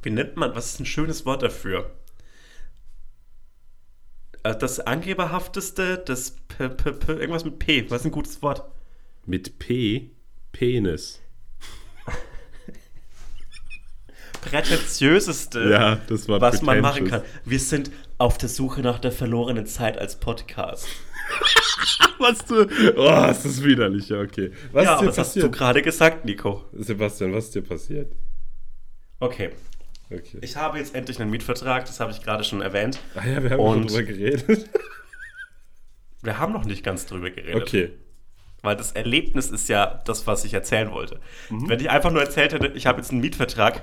[0.00, 0.54] wie nennt man?
[0.54, 1.90] Was ist ein schönes Wort dafür?
[4.44, 7.84] Äh, Das angeberhafteste, das P, P, P, irgendwas mit P.
[7.90, 8.64] Was ist ein gutes Wort?
[9.26, 10.10] Mit P,
[10.52, 11.20] Penis.
[14.40, 17.20] Prätentiöseste, Ja, das war was man machen kann.
[17.44, 20.86] Wir sind auf der Suche nach der verlorenen Zeit als Podcast.
[22.18, 22.66] Was du.
[22.96, 24.50] Oh, ist das widerlich, ja, okay.
[24.72, 25.52] Was ja, ist dir was hast du passiert?
[25.54, 26.64] gerade gesagt, Nico?
[26.72, 28.12] Sebastian, was ist dir passiert?
[29.20, 29.50] Okay,
[30.10, 30.38] Okay.
[30.40, 32.98] ich habe jetzt endlich einen Mietvertrag, das habe ich gerade schon erwähnt.
[33.14, 34.68] ah ja, wir haben Und- schon drüber geredet.
[36.22, 37.62] Wir haben noch nicht ganz drüber geredet.
[37.62, 37.90] Okay.
[38.62, 41.20] Weil das Erlebnis ist ja das, was ich erzählen wollte.
[41.48, 43.82] Wenn ich einfach nur erzählt hätte, ich habe jetzt einen Mietvertrag,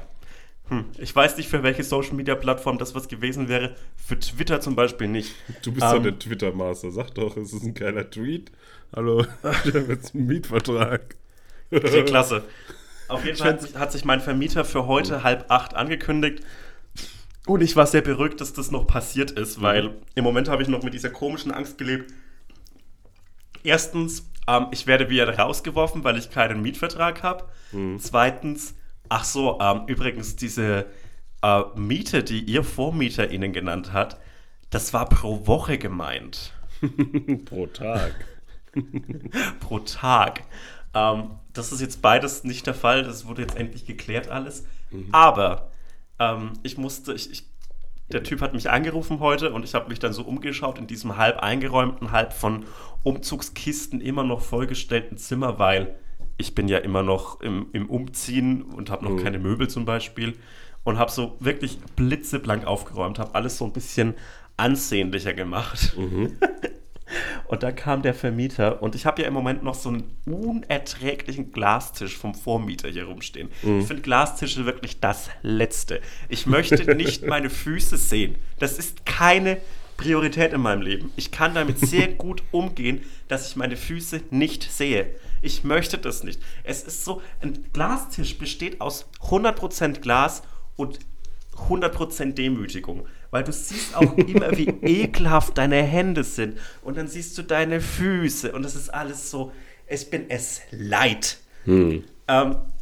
[0.68, 3.76] hm, ich weiß nicht, für welche Social-Media-Plattform das was gewesen wäre.
[3.96, 5.36] Für Twitter zum Beispiel nicht.
[5.64, 6.92] Du bist doch Ähm, der Twitter-Master.
[6.92, 8.52] Sag doch, es ist ein geiler Tweet.
[8.96, 11.16] Hallo, ich habe jetzt einen Mietvertrag.
[11.72, 12.44] Okay, klasse.
[13.08, 16.44] Auf jeden Fall hat sich, mein Vermieter für heute halb acht angekündigt.
[17.46, 20.68] Und ich war sehr beruhigt, dass das noch passiert ist, weil im Moment habe ich
[20.68, 22.12] noch mit dieser komischen Angst gelebt.
[23.64, 27.46] Erstens, ähm, ich werde wieder rausgeworfen, weil ich keinen Mietvertrag habe.
[28.00, 28.74] Zweitens,
[29.10, 30.88] ach so, ähm, übrigens, diese
[31.42, 34.20] äh, Miete, die Ihr Vormieter Ihnen genannt hat,
[34.70, 36.54] das war pro Woche gemeint.
[37.46, 38.14] Pro Tag.
[39.62, 40.44] pro Tag.
[40.94, 43.04] Ähm, das ist jetzt beides nicht der Fall.
[43.04, 44.66] Das wurde jetzt endlich geklärt alles.
[45.12, 45.72] Aber
[46.20, 47.46] ähm, ich musste, ich, ich,
[48.10, 51.18] der Typ hat mich angerufen heute und ich habe mich dann so umgeschaut in diesem
[51.18, 52.66] halb eingeräumten, halb von
[53.04, 56.00] Umzugskisten immer noch vollgestellten Zimmer, weil
[56.38, 60.34] ich bin ja immer noch im, im Umziehen und habe noch keine Möbel zum Beispiel
[60.84, 64.14] und habe so wirklich blitzeblank aufgeräumt, habe alles so ein bisschen
[64.58, 65.96] ansehnlicher gemacht.
[67.48, 71.52] Und da kam der Vermieter und ich habe ja im Moment noch so einen unerträglichen
[71.52, 73.50] Glastisch vom Vormieter hier rumstehen.
[73.62, 76.02] Ich finde Glastische wirklich das Letzte.
[76.30, 78.36] Ich möchte nicht meine Füße sehen.
[78.58, 79.58] Das ist keine
[79.98, 81.12] Priorität in meinem Leben.
[81.16, 85.08] Ich kann damit sehr gut umgehen, dass ich meine Füße nicht sehe.
[85.46, 86.42] Ich möchte das nicht.
[86.64, 90.42] Es ist so, ein Glastisch besteht aus 100% Glas
[90.76, 91.00] und
[91.70, 93.08] 100% Demütigung.
[93.32, 96.58] weil du siehst auch immer, wie ekelhaft deine Hände sind.
[96.82, 99.52] Und dann siehst du deine Füße und das ist alles so,
[99.88, 101.38] ich bin es leid.
[101.66, 102.04] Ähm,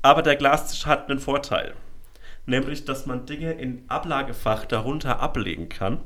[0.02, 1.74] aber der Glastisch hat einen Vorteil.
[2.46, 6.00] Nämlich, dass man Dinge in Ablagefach darunter ablegen kann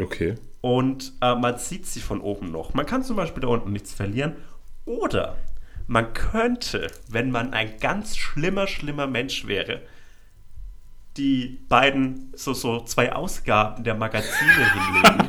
[0.00, 0.34] Okay.
[0.60, 2.74] und äh, man sieht sie von oben noch.
[2.74, 4.36] Man kann zum Beispiel da unten nichts verlieren.
[4.84, 5.36] Oder
[5.86, 9.82] man könnte, wenn man ein ganz schlimmer, schlimmer Mensch wäre,
[11.16, 15.28] die beiden, so, so zwei Ausgaben der Magazine hinlegen,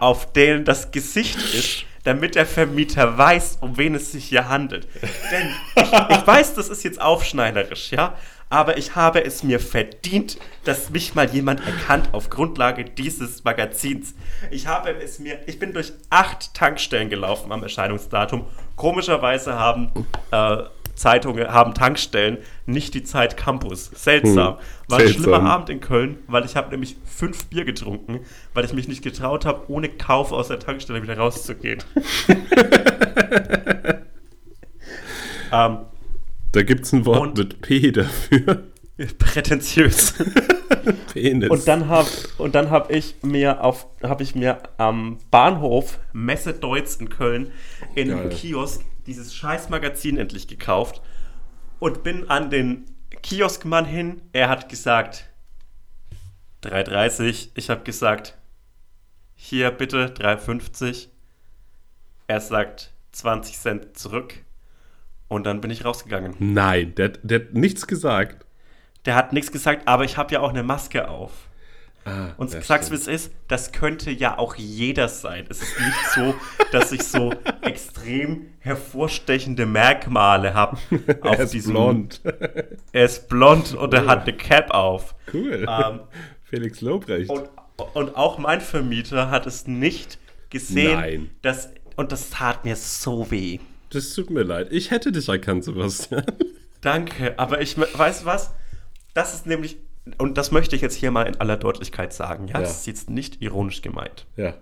[0.00, 4.86] auf denen das Gesicht ist, damit der Vermieter weiß, um wen es sich hier handelt.
[5.30, 8.14] Denn ich, ich weiß, das ist jetzt aufschneiderisch, ja,
[8.48, 14.14] aber ich habe es mir verdient, dass mich mal jemand erkannt auf Grundlage dieses Magazins.
[14.50, 18.46] Ich habe es mir, ich bin durch acht Tankstellen gelaufen am Erscheinungsdatum.
[18.76, 19.90] Komischerweise haben
[20.30, 20.58] äh,
[20.94, 23.90] Zeitungen, haben Tankstellen nicht die Zeit Campus.
[23.94, 24.54] Seltsam.
[24.54, 25.22] Hm, War ein seltsam.
[25.24, 28.20] schlimmer Abend in Köln, weil ich habe nämlich fünf Bier getrunken,
[28.54, 31.82] weil ich mich nicht getraut habe, ohne Kauf aus der Tankstelle wieder rauszugehen.
[35.52, 35.78] ähm,
[36.52, 38.62] Da gibt es ein Wort Und- mit P dafür.
[39.18, 40.14] Prätentiös.
[41.12, 41.50] Penis.
[41.50, 46.54] Und dann habe und dann habe ich mir auf habe ich mir am Bahnhof Messe
[46.54, 47.52] Deutz in Köln
[47.94, 48.30] in einem.
[48.30, 51.02] Kiosk dieses scheiß Magazin endlich gekauft
[51.78, 52.86] und bin an den
[53.22, 54.22] Kioskmann hin.
[54.32, 55.28] Er hat gesagt
[56.64, 57.50] 3,30.
[57.54, 58.36] Ich habe gesagt
[59.34, 61.08] hier bitte 3,50.
[62.26, 64.34] Er sagt 20 Cent zurück
[65.28, 66.34] und dann bin ich rausgegangen.
[66.38, 68.45] Nein, der, der hat nichts gesagt.
[69.06, 71.30] Der hat nichts gesagt, aber ich habe ja auch eine Maske auf.
[72.04, 75.44] Ah, Und ja, sag's, wie es ist, das könnte ja auch jeder sein.
[75.48, 76.34] Es ist nicht so,
[76.70, 80.76] dass ich so extrem hervorstechende Merkmale habe
[81.22, 81.72] auf Er ist diesem.
[81.72, 82.20] blond.
[82.92, 85.14] Er ist blond und er hat eine Cap auf.
[85.32, 85.66] Cool.
[85.68, 86.00] Ähm,
[86.44, 87.28] Felix Lobrecht.
[87.28, 87.48] und,
[87.94, 90.18] und auch mein Vermieter hat es nicht
[90.50, 90.94] gesehen.
[91.00, 91.30] Nein.
[91.42, 93.58] Dass, und das tat mir so weh.
[93.90, 94.68] Das tut mir leid.
[94.70, 96.24] Ich hätte dich erkannt, Sebastian.
[96.82, 98.52] Danke, aber ich weiß was?
[99.16, 99.78] Das ist nämlich,
[100.18, 102.60] und das möchte ich jetzt hier mal in aller Deutlichkeit sagen, ja, Ja.
[102.60, 104.26] das ist jetzt nicht ironisch gemeint.
[104.36, 104.54] Ja.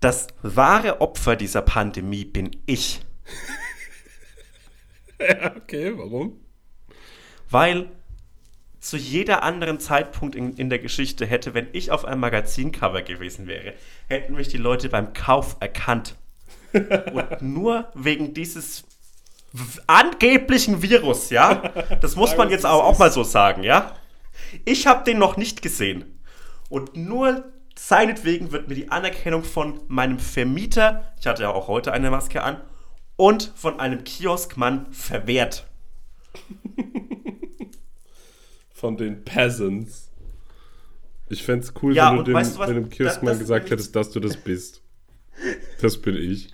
[0.00, 3.00] Das wahre Opfer dieser Pandemie bin ich.
[5.56, 6.38] Okay, warum?
[7.48, 7.88] Weil
[8.80, 13.46] zu jeder anderen Zeitpunkt in, in der Geschichte hätte, wenn ich auf einem Magazincover gewesen
[13.46, 13.72] wäre,
[14.08, 16.16] hätten mich die Leute beim Kauf erkannt.
[16.74, 18.84] Und nur wegen dieses
[19.86, 21.54] angeblichen Virus, ja,
[22.00, 23.94] das muss man jetzt aber auch mal so sagen, ja.
[24.64, 26.04] Ich habe den noch nicht gesehen.
[26.68, 27.44] Und nur
[27.78, 32.42] seinetwegen wird mir die Anerkennung von meinem Vermieter, ich hatte ja auch heute eine Maske
[32.42, 32.60] an,
[33.16, 35.66] und von einem Kioskmann verwehrt.
[38.72, 40.10] Von den Peasants.
[41.28, 42.68] Ich fänd's cool, Ja, wenn du dem, weißt du was?
[42.68, 44.82] dem Kioskmann Das- das- gesagt hättest, dass du das bist.
[45.80, 46.48] Das bin ich.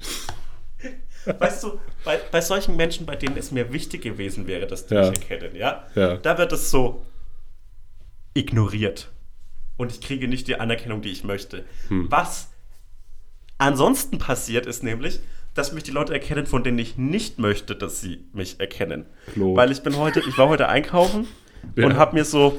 [1.38, 4.94] Weißt du, bei, bei solchen Menschen, bei denen es mir wichtig gewesen wäre, dass die
[4.94, 5.10] Ja.
[5.10, 6.16] mich erkennen, ja, Ja.
[6.16, 7.04] da wird es so
[8.34, 9.10] ignoriert.
[9.76, 11.64] Und ich kriege nicht die Anerkennung, die ich möchte.
[11.88, 12.06] Hm.
[12.10, 12.48] Was
[13.58, 15.20] ansonsten passiert, ist nämlich,
[15.54, 19.06] dass mich die Leute erkennen, von denen ich nicht möchte, dass sie mich erkennen.
[19.32, 19.54] Klo.
[19.56, 21.26] Weil ich bin heute, ich war heute einkaufen
[21.76, 21.86] Ja.
[21.86, 22.58] und habe mir so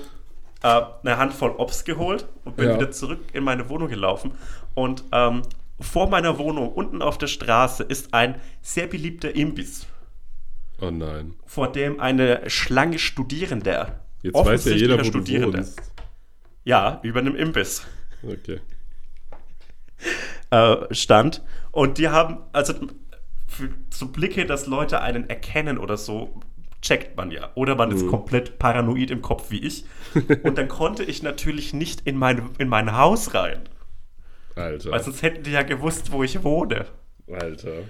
[0.63, 4.31] äh, eine Handvoll Obst geholt und bin wieder zurück in meine Wohnung gelaufen.
[4.75, 5.41] Und ähm,
[5.83, 9.85] vor meiner Wohnung, unten auf der Straße, ist ein sehr beliebter Imbiss,
[10.81, 11.35] Oh nein.
[11.45, 15.81] vor dem eine Schlange Studierender, Jetzt weiß ja jeder, wo du Studierender, wohnst.
[16.63, 17.85] ja, über einem Imbiss
[18.23, 18.61] Okay.
[20.51, 21.41] äh, stand.
[21.71, 22.73] Und die haben, also
[23.47, 26.39] für so Blicke, dass Leute einen erkennen oder so,
[26.81, 27.51] checkt man ja.
[27.55, 27.95] Oder man Mhm.
[27.95, 29.85] ist komplett paranoid im Kopf wie ich.
[30.43, 33.61] Und dann konnte ich natürlich nicht in mein, in mein Haus rein.
[34.55, 34.91] Alter.
[34.91, 36.85] Weil sonst hätten die ja gewusst, wo ich wohne.
[37.31, 37.83] Alter.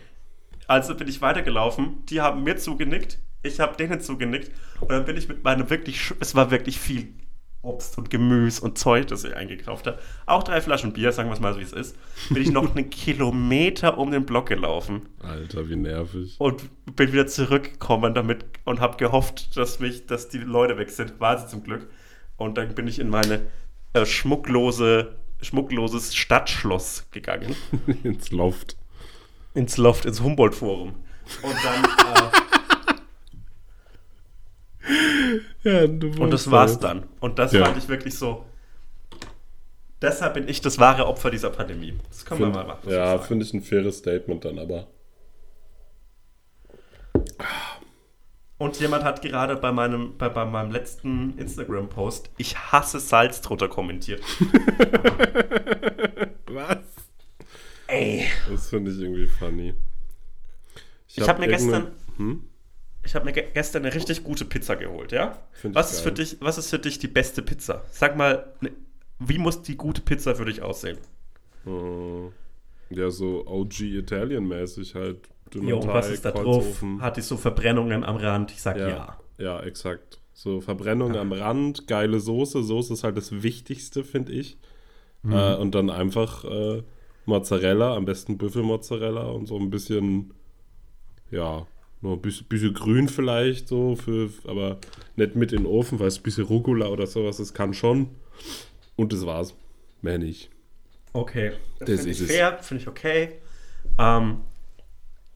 [0.68, 2.06] Also bin ich weitergelaufen.
[2.10, 3.20] Die haben mir zugenickt.
[3.44, 4.52] Ich habe denen zugenickt.
[4.80, 7.14] Und dann bin ich mit meinem wirklich, es war wirklich viel
[7.62, 9.98] Obst und Gemüse und Zeug, das ich eingekauft habe.
[10.26, 11.98] Auch drei Flaschen Bier, sagen wir es mal so, wie es ist.
[12.30, 16.36] Bin ich noch einen Kilometer um den Block gelaufen Alter, wie nervig.
[16.40, 21.20] und bin wieder zurückgekommen damit und habe gehofft, dass mich, dass die Leute weg sind.
[21.22, 21.88] War sie zum Glück.
[22.36, 23.42] Und dann bin ich in meine
[23.94, 27.56] äh, schmucklose, schmuckloses Stadtschloss gegangen.
[28.04, 28.78] Ins Loft.
[29.54, 30.96] ins Loft, ins Humboldt-Forum.
[31.44, 32.30] Und dann, äh,
[35.64, 36.90] Ja, du und das war's da.
[36.96, 37.04] dann.
[37.20, 37.66] Und das Ja.
[37.66, 38.46] fand ich wirklich so.
[40.02, 41.98] Deshalb bin ich das wahre Opfer dieser Pandemie.
[42.10, 42.90] Das können Find, wir mal machen.
[42.90, 44.88] ja, finde ich ein faires Statement dann aber.
[48.64, 53.68] Und jemand hat gerade bei meinem, bei, bei meinem letzten Instagram-Post, ich hasse Salz drunter
[53.68, 54.24] kommentiert.
[56.48, 56.78] Was?
[57.88, 58.26] Ey.
[58.50, 59.74] Das finde ich irgendwie funny.
[61.08, 62.44] Ich habe mir irgendeine- gestern, Hm?
[63.04, 65.38] ich habe mir ge gestern eine richtig gute Pizza geholt, ja?
[65.52, 67.84] Find ich Was ist, für dich, was ist für dich die beste Pizza?
[67.92, 68.72] Sag mal, ne,
[69.20, 70.98] wie muss die gute Pizza für dich aussehen?
[71.66, 75.28] Äh, Ja, so OG Italian-mäßig halt.
[75.54, 76.46] Jo, und was ist da drauf?
[76.46, 77.02] Holzofen.
[77.02, 78.52] Hat die so Verbrennungen am Rand?
[78.52, 78.90] Ich sag ja.
[78.90, 80.20] Ja, ja, exakt.
[80.34, 82.64] So Verbrennung am Rand, geile Soße.
[82.64, 84.58] Soße ist halt das Wichtigste, finde ich.
[85.22, 85.34] Mhm.
[85.34, 86.84] Äh, und dann einfach äh,
[87.26, 90.34] Mozzarella, am besten Büffelmozzarella und so ein bisschen,
[91.32, 91.66] ja,
[92.02, 94.78] nur ein bisschen, bisschen grün vielleicht so, für, aber
[95.16, 98.10] nicht mit in den Ofen, weil es ein bisschen Rucola oder sowas, das kann schon.
[98.96, 99.56] Und das war's.
[100.02, 100.50] Mehr nicht.
[101.14, 101.54] Okay.
[101.80, 103.40] Das finde ist ich fair, finde ich okay.
[103.98, 104.40] Ähm,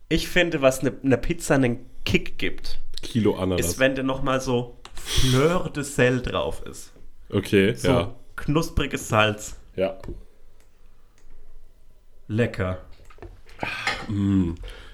[0.10, 3.66] ich finde, was eine ne Pizza einen Kick gibt, Kilo Ananas.
[3.66, 6.94] ist, wenn da nochmal so Fleur de Sel drauf ist.
[7.30, 8.16] okay, So ja.
[8.36, 9.56] knuspriges Salz.
[9.76, 9.98] Ja.
[12.28, 12.80] Lecker.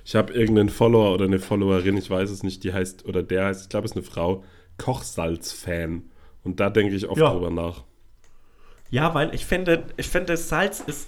[0.05, 3.45] Ich habe irgendeinen Follower oder eine Followerin, ich weiß es nicht, die heißt, oder der
[3.45, 4.43] heißt, ich glaube, es ist eine Frau,
[4.77, 6.03] Kochsalz-Fan.
[6.43, 7.31] Und da denke ich oft Ja.
[7.31, 7.83] drüber nach.
[8.89, 11.07] Ja, weil ich finde, ich finde, Salz ist.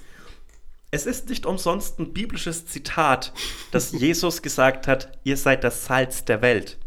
[0.92, 3.34] Es ist nicht umsonst ein biblisches Zitat,
[3.72, 6.78] dass Jesus gesagt hat, ihr seid das Salz der Welt.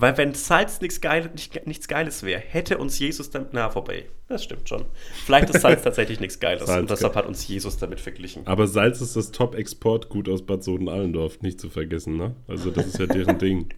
[0.00, 4.04] Weil wenn Salz nichts, Geil, nicht, nichts Geiles wäre, hätte uns Jesus damit, na vorbei.
[4.28, 4.84] Das stimmt schon.
[5.26, 8.46] Vielleicht ist Salz tatsächlich nichts Geiles Salz, und deshalb hat uns Jesus damit verglichen.
[8.46, 12.36] Aber Salz ist das Top-Exportgut aus Bad Soden-Allendorf, nicht zu vergessen, ne?
[12.46, 13.74] Also das ist ja deren Ding.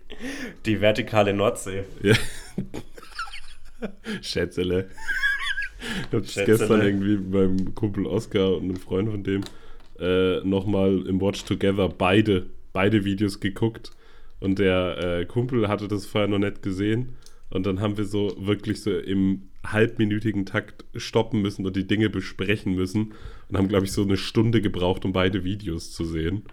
[0.67, 1.85] Die vertikale Nordsee.
[2.03, 2.15] Ja.
[4.21, 4.91] Schätzele.
[6.09, 6.47] Ich habe Schätzele.
[6.47, 9.43] gestern irgendwie beim Kumpel Oscar und einem Freund von dem
[9.99, 13.91] äh, nochmal im Watch Together beide, beide Videos geguckt.
[14.41, 17.17] Und der äh, Kumpel hatte das vorher noch nicht gesehen.
[17.51, 22.09] Und dann haben wir so wirklich so im halbminütigen Takt stoppen müssen und die Dinge
[22.09, 23.13] besprechen müssen.
[23.49, 26.45] Und haben, glaube ich, so eine Stunde gebraucht, um beide Videos zu sehen.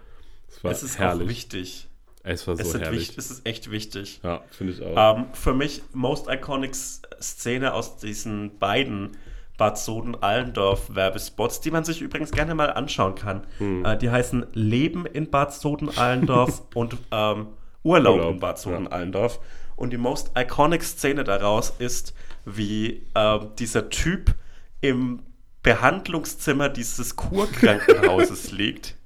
[0.48, 1.28] Das war Es ist auch herrlich.
[1.28, 1.88] wichtig.
[2.24, 3.00] Es war Es, so sind herrlich.
[3.00, 3.18] wichtig.
[3.18, 4.20] es ist echt wichtig.
[4.22, 5.16] Ja, finde ich auch.
[5.18, 6.72] Ähm, für mich most iconic
[7.20, 9.16] Szene aus diesen beiden
[9.56, 13.46] Bad Soden-Allendorf Werbespots, die man sich übrigens gerne mal anschauen kann.
[13.58, 13.84] Hm.
[13.84, 17.48] Äh, die heißen Leben in Bad Soden-Allendorf und ähm,
[17.82, 19.40] Urlaub, Urlaub, in Bad Soden-Allendorf.
[19.76, 24.34] Und die most iconic Szene daraus ist, wie äh, dieser Typ
[24.80, 25.22] im
[25.62, 28.96] Behandlungszimmer dieses Kurkrankenhauses liegt.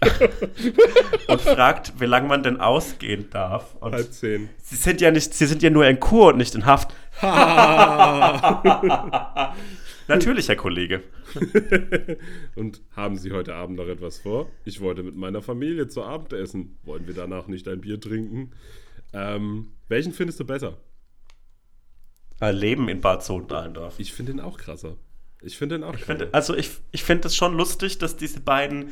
[1.28, 3.74] und fragt, wie lange man denn ausgehen darf.
[3.80, 4.48] Und Halb zehn.
[4.62, 6.94] Sie sind ja nicht, sie sind ja nur in Kur und nicht in Haft.
[10.08, 11.02] Natürlich, Herr Kollege.
[12.54, 14.50] Und haben Sie heute Abend noch etwas vor?
[14.64, 16.78] Ich wollte mit meiner Familie zu Abend essen.
[16.84, 18.52] Wollen wir danach nicht ein Bier trinken?
[19.12, 20.76] Ähm, welchen findest du besser?
[22.40, 23.98] Äh, Leben in Bad Sohn-Allendorf.
[23.98, 24.96] Ich finde den auch krasser.
[25.42, 26.06] Ich finde den auch krasser.
[26.06, 28.90] finde, also ich, ich finde es schon lustig, dass diese beiden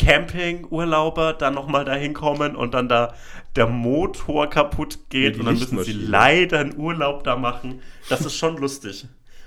[0.00, 3.14] Camping-Urlauber dann nochmal dahin kommen und dann da
[3.54, 7.80] der Motor kaputt geht und dann müssen sie leider einen Urlaub da machen.
[8.08, 9.06] Das ist schon lustig.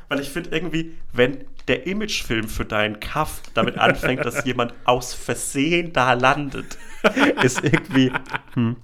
[0.09, 5.13] Weil ich finde irgendwie, wenn der Imagefilm für deinen Kaff damit anfängt, dass jemand aus
[5.13, 6.77] Versehen da landet,
[7.41, 8.11] ist irgendwie
[8.53, 8.75] hm,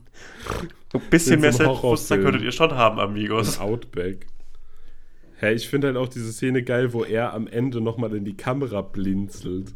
[0.93, 3.59] ein bisschen mehr Selbstbewusstsein könntet ihr schon haben, Amigos.
[3.59, 4.25] Outback.
[5.37, 8.35] Hä, ich finde halt auch diese Szene geil, wo er am Ende nochmal in die
[8.35, 9.75] Kamera blinzelt.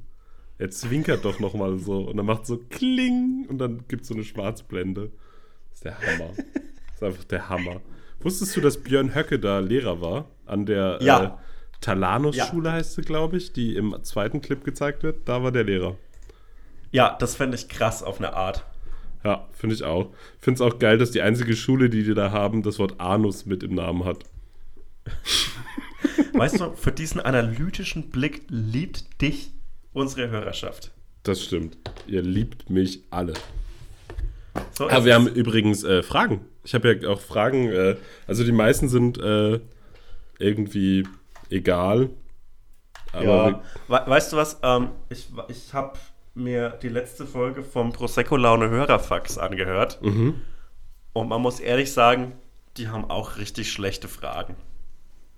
[0.60, 4.14] Er zwinkert doch nochmal so und dann macht so Kling und dann gibt es so
[4.14, 5.12] eine Schwarzblende.
[5.70, 6.30] Das ist der Hammer.
[6.36, 7.82] Das ist einfach der Hammer.
[8.22, 10.30] Wusstest du, dass Björn Höcke da Lehrer war?
[10.46, 11.24] An der Ja.
[11.24, 11.32] äh,
[11.82, 15.28] Talanus-Schule heißt sie, glaube ich, die im zweiten Clip gezeigt wird.
[15.28, 15.98] Da war der Lehrer.
[16.92, 18.64] Ja, das fände ich krass auf eine Art.
[19.26, 20.14] Ja, finde ich auch.
[20.40, 23.46] Finde es auch geil, dass die einzige Schule, die die da haben, das Wort Anus
[23.46, 24.24] mit im Namen hat.
[26.34, 29.52] Weißt du, für diesen analytischen Blick liebt dich
[29.94, 30.92] unsere Hörerschaft.
[31.24, 31.78] Das stimmt.
[32.08, 33.34] Ihr liebt mich alle.
[34.72, 36.42] So Aber ist wir haben übrigens äh, Fragen.
[36.64, 37.70] Ich habe ja auch Fragen.
[37.70, 37.96] Äh,
[38.28, 39.60] also die meisten sind äh,
[40.40, 41.08] irgendwie
[41.50, 42.10] egal.
[43.14, 43.62] Ja.
[43.88, 44.60] We weißt du was?
[44.64, 45.98] Ähm, ich ich habe
[46.34, 50.02] mir die letzte Folge vom Prosecco Laune Hörerfax angehört.
[50.02, 50.42] Mhm.
[51.14, 52.34] Und man muss ehrlich sagen,
[52.78, 54.56] die haben auch richtig schlechte Fragen.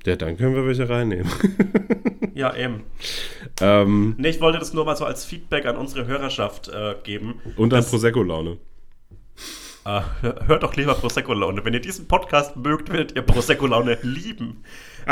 [0.06, 1.30] Ja, dann können wir welche reinnehmen.
[2.36, 2.84] Ja, eben.
[3.62, 7.41] ähm, Nee, ich wollte das nur mal so als Feedback an unsere Hörerschaft äh, geben.
[7.56, 8.58] und dann Prosecco-Laune.
[9.86, 11.64] Äh, hört doch lieber Prosecco Laune.
[11.64, 14.64] Wenn ihr diesen Podcast mögt, werdet ihr Prosecco Laune lieben.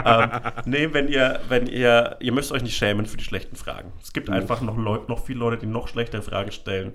[0.04, 0.30] ähm,
[0.66, 3.94] nee, wenn ihr, wenn ihr, ihr müsst euch nicht schämen für die schlechten Fragen.
[4.02, 6.92] Es gibt einfach noch, Leu noch viele Leute, die noch schlechtere Fragen stellen.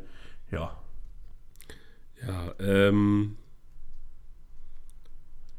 [0.51, 0.77] Ja.
[2.27, 3.37] Ja, ähm.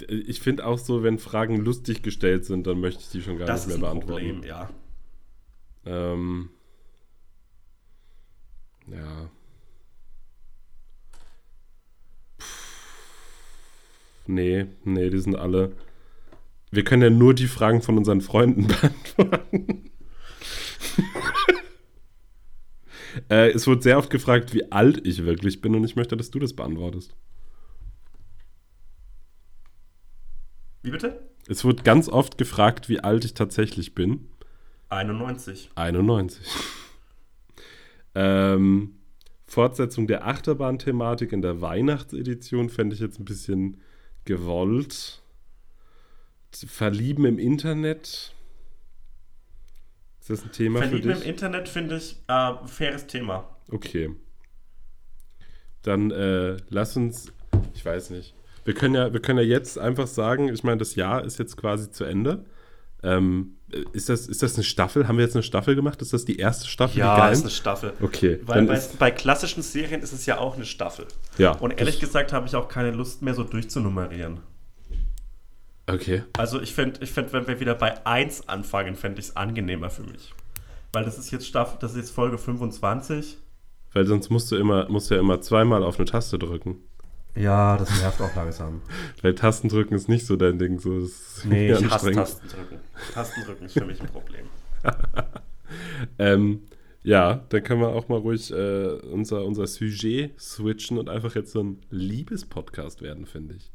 [0.07, 3.47] Ich finde auch so, wenn Fragen lustig gestellt sind, dann möchte ich die schon gar
[3.47, 4.25] Das nicht ist mehr ein beantworten.
[4.35, 4.69] Problem, ja.
[5.85, 6.49] Ähm,
[8.87, 9.29] ja.
[12.37, 12.45] Puh.
[14.27, 15.73] Nee, nee, die sind alle.
[16.71, 18.67] Wir können ja nur die Fragen von unseren Freunden
[19.17, 19.89] beantworten.
[23.29, 26.29] äh, es wurde sehr oft gefragt, wie alt ich wirklich bin und ich möchte, dass
[26.31, 27.15] du das beantwortest.
[30.89, 31.21] Wie bitte?
[31.47, 34.27] Es wurde ganz oft gefragt, wie alt ich tatsächlich bin.
[34.89, 35.69] 91.
[35.75, 36.47] 91.
[38.15, 38.95] ähm,
[39.45, 43.81] Fortsetzung der Achterbahn-Thematik in der Weihnachtsedition fände ich jetzt ein bisschen
[44.25, 45.21] gewollt.
[46.51, 48.33] Verlieben im Internet.
[50.21, 51.27] Ist das ein Thema Verlieben für im dich?
[51.27, 53.47] Internet finde ich äh, faires Thema.
[53.69, 54.15] Okay.
[55.83, 57.31] Dann äh, lass uns,
[57.75, 58.33] ich weiß nicht.
[58.69, 61.57] Wir können ja, wir können ja jetzt einfach sagen, ich meine, das Jahr ist jetzt
[61.57, 62.45] quasi zu Ende.
[63.01, 63.55] Ähm,
[63.93, 65.07] ist, das, ist das eine Staffel?
[65.07, 66.03] Haben wir jetzt eine Staffel gemacht?
[66.03, 66.99] Ist das die erste Staffel?
[66.99, 67.93] Ja, ist eine Staffel.
[67.99, 71.07] Okay, Weil bei, bei klassischen Serien ist es ja auch eine Staffel.
[71.39, 71.53] Ja.
[71.53, 74.41] Und ehrlich gesagt habe ich auch keine Lust mehr so durchzunummerieren.
[75.87, 76.21] Okay.
[76.37, 79.89] Also ich finde, ich find, wenn wir wieder bei 1 anfangen, fände ich es angenehmer
[79.89, 80.31] für mich.
[80.93, 83.39] Weil das ist jetzt Staffel, das ist jetzt Folge 25.
[83.93, 86.83] Weil sonst musst du immer, musst du ja immer zweimal auf eine Taste drücken.
[87.35, 88.81] Ja, das nervt auch langsam.
[89.21, 90.79] Weil Tastendrücken ist nicht so dein Ding.
[90.79, 92.11] So, das Nee, ich hasse.
[92.11, 92.79] Tastendrücken.
[93.13, 94.45] Tastendrücken ist für mich ein Problem.
[96.17, 96.63] Ähm,
[97.03, 101.51] ja, dann können wir auch mal ruhig äh, unser, unser Sujet switchen und einfach jetzt
[101.51, 103.71] so ein Liebespodcast werden, finde ich.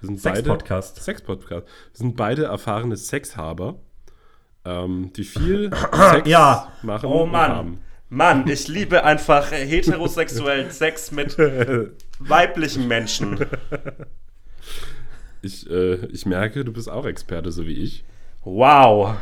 [0.00, 1.02] Wir sind beide Sex-Podcast.
[1.02, 1.66] Sex-Podcast.
[1.66, 3.80] Wir sind beide erfahrene Sexhaber,
[4.64, 5.70] ähm, die viel
[6.12, 6.72] Sex Ja.
[6.82, 7.50] machen Oh und Mann.
[7.50, 7.78] haben.
[8.08, 11.36] Mann, ich liebe einfach heterosexuellen Sex mit
[12.28, 13.46] weiblichen Menschen.
[15.44, 18.04] Ich, äh, ich merke, du bist auch Experte, so wie ich.
[18.44, 19.16] Wow.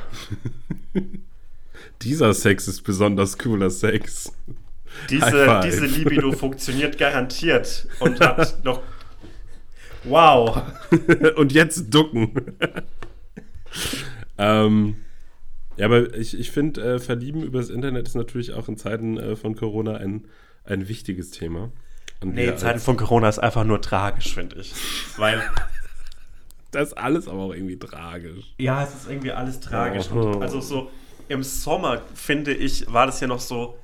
[2.02, 4.32] Dieser Sex ist besonders cooler Sex.
[5.08, 8.82] Diese, diese Libido funktioniert garantiert und hat noch.
[10.04, 10.62] Wow.
[11.36, 12.34] Und jetzt ducken.
[14.36, 14.96] ähm,
[15.76, 19.36] ja, aber ich, ich finde, äh, Verlieben übers Internet ist natürlich auch in Zeiten äh,
[19.36, 20.26] von Corona ein,
[20.64, 21.72] ein wichtiges Thema.
[22.22, 24.74] Und Nee, wir Zeiten von Corona ist einfach nur tragisch, finde ich.
[25.16, 25.42] Weil,
[26.70, 28.54] Das ist alles aber auch irgendwie tragisch.
[28.58, 30.06] ja, es ist irgendwie alles tragisch.
[30.12, 30.20] Oh.
[30.20, 30.90] Und also so
[31.28, 33.78] im Sommer, finde ich, war das ja noch so,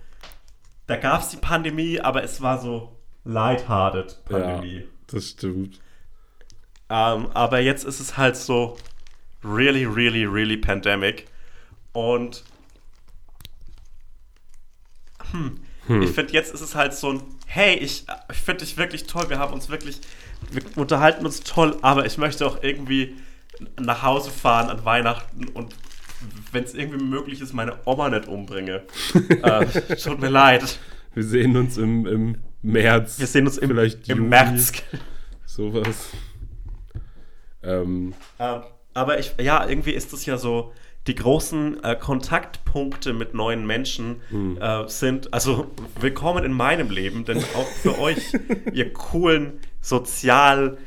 [0.87, 4.80] da gab es die Pandemie, aber es war so lighthearted Pandemie.
[4.80, 5.80] Ja, das stimmt.
[6.89, 8.76] Ähm, aber jetzt ist es halt so
[9.43, 11.26] really, really, really pandemic.
[11.93, 12.45] Und
[15.32, 15.61] hm,
[16.03, 19.28] ich finde, jetzt ist es halt so ein, hey, ich, ich finde dich wirklich toll,
[19.28, 20.01] wir haben uns wirklich,
[20.51, 23.16] wir unterhalten uns toll, aber ich möchte auch irgendwie
[23.80, 25.74] nach Hause fahren an Weihnachten und
[26.53, 28.82] wenn es irgendwie möglich ist, meine Oma nicht umbringe.
[29.42, 29.66] äh,
[29.97, 30.78] tut mir leid.
[31.14, 33.18] Wir sehen uns im, im März.
[33.18, 34.72] Wir sehen uns im, Vielleicht im Juli, März.
[35.47, 36.11] Sowas.
[37.62, 38.62] Ähm, Ähm,
[38.94, 40.72] aber ich, ja, irgendwie ist es ja so,
[41.07, 44.20] die großen äh, Kontaktpunkte mit neuen Menschen
[44.61, 48.32] äh, sind, also willkommen in meinem Leben, denn auch für euch,
[48.72, 50.78] ihr coolen, sozial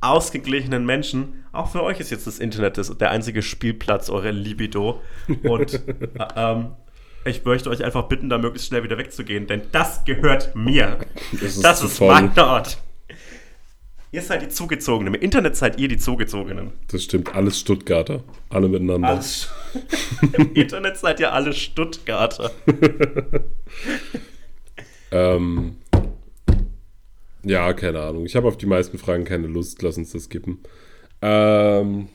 [0.00, 5.00] ausgeglichenen Menschen, auch für euch ist jetzt das Internet das, der einzige Spielplatz eurer Libido.
[5.42, 6.72] Und äh, ähm,
[7.24, 10.98] ich möchte euch einfach bitten, da möglichst schnell wieder wegzugehen, denn das gehört mir.
[11.32, 12.78] Das ist das ist mein Ort.
[14.12, 15.14] Ihr seid die Zugezogenen.
[15.14, 16.72] Im Internet seid ihr die Zugezogenen.
[16.88, 18.22] das stimmt, alles Stuttgarter.
[18.48, 19.08] Alle miteinander.
[19.08, 19.50] Alles.
[20.32, 22.50] Im Internet seid ihr alle Stuttgarter.
[25.10, 25.76] Ähm,
[27.42, 28.26] ja, keine Ahnung.
[28.26, 29.82] Ich habe auf die meisten Fragen keine Lust.
[29.82, 30.58] Lass uns das skippen.
[31.22, 32.08] Ähm,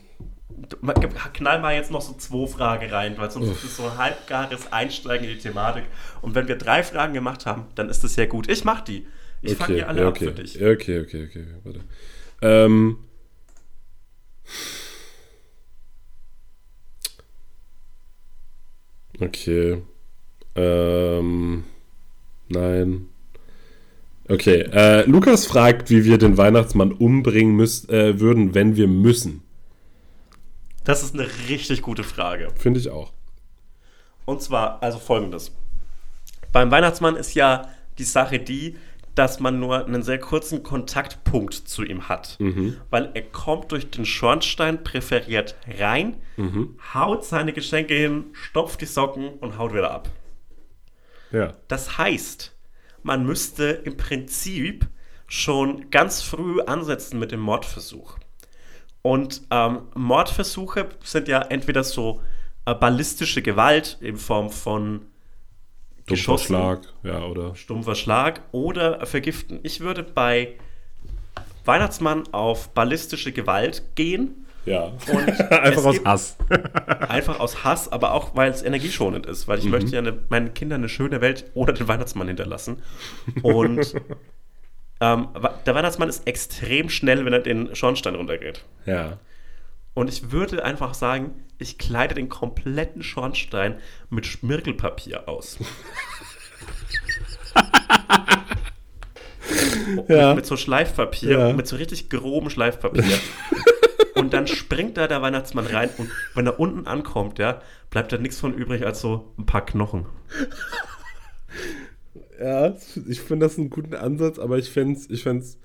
[1.32, 4.72] Knall mal jetzt noch so zwei Fragen rein, weil sonst ist es so ein halbgares
[4.72, 5.84] Einsteigen in die Thematik.
[6.20, 8.48] Und wenn wir drei Fragen gemacht haben, dann ist das ja gut.
[8.48, 9.06] Ich mach die.
[9.42, 10.24] Ich fange okay, die alle ja, ab okay.
[10.26, 10.54] für dich.
[10.54, 11.46] Ja, okay, okay, okay.
[11.64, 11.80] Warte.
[12.42, 12.98] Ähm,
[19.20, 19.82] okay.
[20.54, 21.64] Ähm,
[22.48, 23.08] nein.
[24.28, 24.60] Okay.
[24.72, 29.42] Äh, Lukas fragt, wie wir den Weihnachtsmann umbringen müß, äh, würden, wenn wir müssen.
[30.84, 32.48] Das ist eine richtig gute Frage.
[32.56, 33.12] Finde ich auch.
[34.24, 35.52] Und zwar, also folgendes.
[36.52, 37.68] Beim Weihnachtsmann ist ja
[37.98, 38.76] die Sache die,
[39.14, 42.36] dass man nur einen sehr kurzen Kontaktpunkt zu ihm hat.
[42.90, 46.16] Weil er kommt durch den Schornstein präferiert rein,
[46.94, 50.08] haut seine Geschenke hin, stopft die Socken und haut wieder ab.
[51.30, 51.54] Ja.
[51.68, 52.54] Das heißt,
[53.02, 54.86] man müsste im Prinzip
[55.26, 58.18] schon ganz früh ansetzen mit dem Mordversuch.
[59.02, 62.20] Und ähm, Mordversuche sind ja entweder so
[62.66, 65.06] äh, ballistische Gewalt in Form von
[66.06, 67.54] geschossen, Schlag, ja, oder?
[67.54, 69.60] stumpfer Schlag oder vergiften.
[69.62, 70.54] Ich würde bei
[71.64, 74.46] Weihnachtsmann auf ballistische Gewalt gehen.
[74.64, 74.92] Ja.
[75.50, 76.36] Einfach aus Hass.
[77.08, 79.48] Einfach aus Hass, aber auch, weil es energieschonend ist.
[79.48, 82.82] Weil ich möchte ja eine, meinen Kindern eine schöne Welt ohne den Weihnachtsmann hinterlassen.
[83.42, 83.94] Und
[85.00, 85.28] ähm,
[85.66, 88.64] der Weihnachtsmann ist extrem schnell, wenn er den Schornstein runtergeht.
[88.86, 89.18] Ja.
[89.94, 93.78] Und ich würde einfach sagen, ich kleide den kompletten Schornstein
[94.10, 95.58] mit Schmirgelpapier aus.
[100.08, 100.28] Ja.
[100.28, 101.52] mit, mit so Schleifpapier, Ja.
[101.52, 103.18] mit so richtig grobem Schleifpapier.
[104.14, 108.18] und dann springt da der Weihnachtsmann rein und wenn er unten ankommt, ja, bleibt da
[108.18, 110.06] nichts von übrig als so ein paar Knochen.
[112.40, 112.74] Ja,
[113.08, 115.58] ich finde das einen guten Ansatz, aber ich fände es ich fänd's,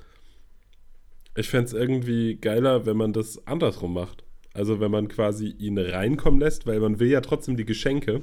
[1.38, 4.24] ich fänd's irgendwie geiler, wenn man das andersrum macht.
[4.54, 8.22] Also wenn man quasi ihn reinkommen lässt, weil man will ja trotzdem die Geschenke.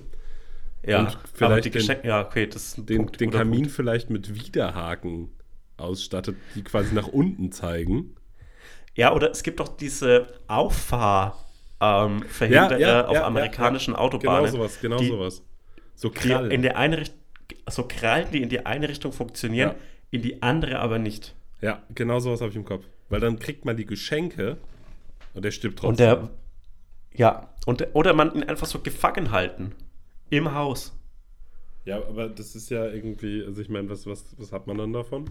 [0.87, 3.31] Ja, Und aber vielleicht die den- Geschenke, ja, okay, das ist ein Den, Punkt, den
[3.31, 3.71] Kamin Punkt.
[3.71, 5.31] vielleicht mit Widerhaken
[5.77, 8.17] ausstattet, die quasi nach unten zeigen.
[8.97, 11.39] Ja, oder es gibt doch diese Auffahr
[11.81, 14.45] ähm, Verhinderer auf amerikanischen Autobahnen.
[14.51, 15.43] Genau sowas, genau die, sowas.
[15.95, 16.51] So Krallen.
[16.51, 17.19] in der eine Richtung,
[17.69, 19.77] so Krallen, die in die eine Richtung funktionieren, Ja.
[20.11, 21.35] in die andere aber nicht.
[21.61, 22.85] ja, genau sowas habe ich im Kopf.
[23.09, 24.57] Weil dann kriegt man die Geschenke
[25.35, 25.91] und der stirbt trotzdem.
[25.91, 26.31] Und der,
[27.13, 29.73] ja, und der, oder man ihn einfach so gefangen halten.
[30.31, 30.93] Im Haus.
[31.85, 34.93] ja, aber das ist ja irgendwie, also ich meine, was, was, was hat man dann
[34.93, 35.31] davon?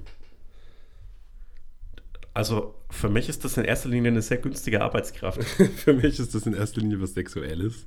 [2.33, 5.43] Also für mich ist das in erster Linie eine sehr günstige Arbeitskraft.
[5.75, 7.85] Für mich ist das in erster Linie was Sexuelles.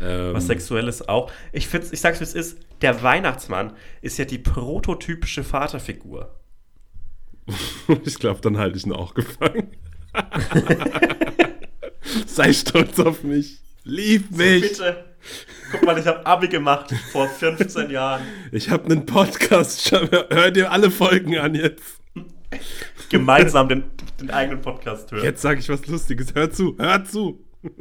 [0.00, 1.30] Ähm, Was Sexuelles auch.
[1.52, 6.34] Ich, ich sag's wie es ist, der Weihnachtsmann ist ja die prototypische Vaterfigur.
[8.04, 9.70] ich glaube, dann halte ich ihn auch gefangen.
[12.26, 13.60] Sei stolz auf mich.
[13.84, 14.62] Lieb mich.
[14.62, 15.04] Bitte.
[15.70, 18.22] Guck mal, ich habe Abi gemacht vor 15 Jahren.
[18.50, 19.90] Ich habe einen Podcast.
[19.92, 22.00] Hör dir alle Folgen an jetzt.
[23.08, 23.84] Gemeinsam den,
[24.20, 25.24] den eigenen Podcast hören.
[25.24, 26.34] Jetzt sage ich was Lustiges.
[26.34, 27.44] Hör zu, hör zu.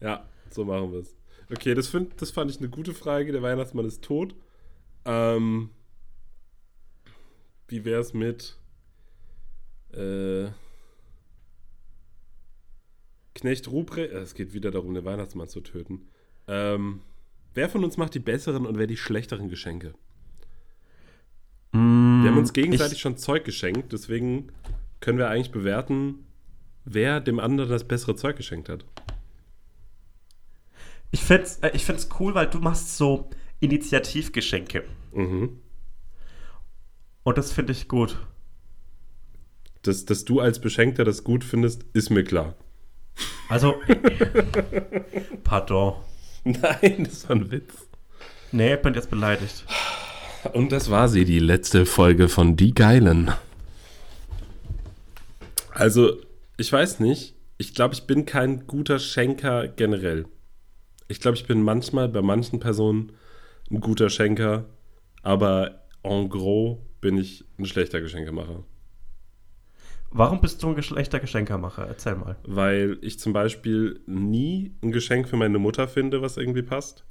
[0.00, 1.16] ja, so machen wir es.
[1.50, 3.32] Okay, das, find, das fand ich eine gute Frage.
[3.32, 4.34] Der Weihnachtsmann ist tot.
[5.04, 5.70] Ähm,
[7.68, 8.56] wie wäre es mit
[9.92, 10.48] äh,
[13.34, 14.12] Knecht Ruprecht?
[14.12, 16.08] Es geht wieder darum, den Weihnachtsmann zu töten.
[16.48, 17.00] Ähm,
[17.54, 19.94] wer von uns macht die besseren und wer die schlechteren Geschenke?
[21.72, 24.50] Wir haben uns gegenseitig Ich- schon Zeug geschenkt, deswegen
[25.00, 26.26] können wir eigentlich bewerten,
[26.84, 28.84] wer dem anderen das bessere Zeug geschenkt hat.
[31.10, 34.84] Ich find's, äh, ich find's cool, weil du machst so Initiativgeschenke.
[35.12, 35.60] Mhm.
[37.28, 38.16] Und das finde ich gut.
[39.82, 42.54] Dass, dass du als Beschenkter das gut findest, ist mir klar.
[43.50, 43.74] Also,
[45.44, 45.96] pardon.
[46.44, 47.86] Nein, das war ein Witz.
[48.50, 49.66] Nee, ich bin jetzt beleidigt.
[50.54, 53.30] Und das war sie, die letzte Folge von Die Geilen.
[55.74, 56.16] Also,
[56.56, 57.34] ich weiß nicht.
[57.58, 60.24] Ich glaube, ich bin kein guter Schenker generell.
[61.08, 63.12] Ich glaube, ich bin manchmal bei manchen Personen
[63.70, 64.64] ein guter Schenker,
[65.22, 68.64] aber en gros bin ich ein schlechter Geschenkemacher.
[70.10, 71.86] Warum bist du ein schlechter Geschenkermacher?
[71.86, 72.36] Erzähl mal.
[72.44, 77.04] Weil ich zum Beispiel nie ein Geschenk für meine Mutter finde, was irgendwie passt.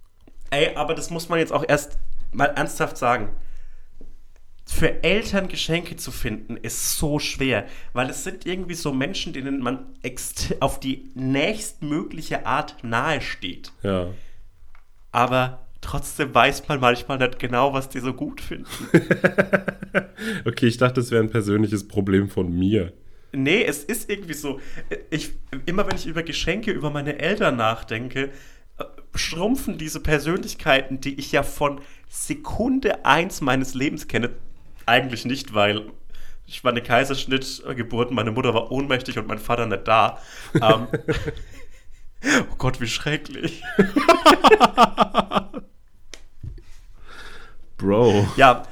[0.50, 2.00] Ey, aber das muss man jetzt auch erst
[2.32, 3.30] mal ernsthaft sagen.
[4.66, 9.60] Für Eltern Geschenke zu finden, ist so schwer, weil es sind irgendwie so Menschen, denen
[9.60, 9.86] man
[10.60, 13.72] auf die nächstmögliche Art nahe steht.
[13.84, 14.10] Ja.
[15.12, 18.68] Aber trotzdem weiß man manchmal nicht genau, was die so gut finden.
[20.46, 22.92] Okay, ich dachte, das wäre ein persönliches Problem von mir.
[23.32, 24.60] Nee, es ist irgendwie so.
[25.10, 25.34] Ich,
[25.66, 28.32] immer wenn ich über Geschenke über meine Eltern nachdenke,
[28.78, 28.84] äh,
[29.16, 34.32] schrumpfen diese Persönlichkeiten, die ich ja von Sekunde eins meines Lebens kenne,
[34.86, 35.92] eigentlich nicht, weil
[36.46, 40.20] ich war eine Kaiserschnittgeburt, meine Mutter war ohnmächtig und mein Vater nicht da.
[40.56, 40.88] Ähm,
[42.24, 43.64] oh Gott, wie schrecklich.
[47.78, 48.28] Bro.
[48.38, 48.64] Ja,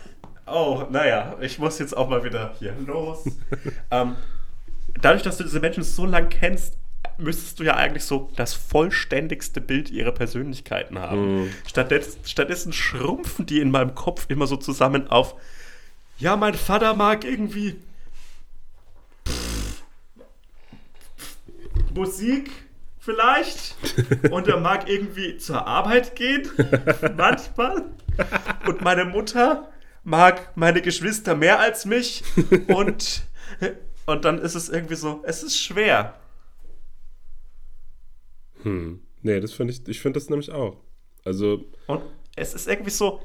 [0.48, 3.26] oh, naja, ich muss jetzt auch mal wieder hier los.
[3.92, 4.16] ähm,
[5.00, 6.78] dadurch, dass du diese Menschen so lang kennst,
[7.18, 11.54] müsstest du ja eigentlich so das vollständigste Bild ihrer Persönlichkeiten haben.
[11.68, 15.36] Stattdessen, stattdessen schrumpfen die in meinem Kopf immer so zusammen auf,
[16.18, 17.76] ja, mein Vater mag irgendwie
[21.94, 22.50] Musik
[23.06, 23.76] vielleicht
[24.32, 26.50] und er mag irgendwie zur Arbeit gehen,
[27.16, 27.86] manchmal.
[28.68, 29.70] Und meine Mutter
[30.04, 32.24] mag meine Geschwister mehr als mich
[32.68, 33.26] und
[34.06, 36.16] Und dann ist es irgendwie so, es ist schwer.
[38.64, 39.02] Hm.
[39.22, 40.78] Nee, das finde ich, ich finde das nämlich auch.
[41.24, 42.04] Also, Und
[42.36, 43.22] es ist irgendwie so,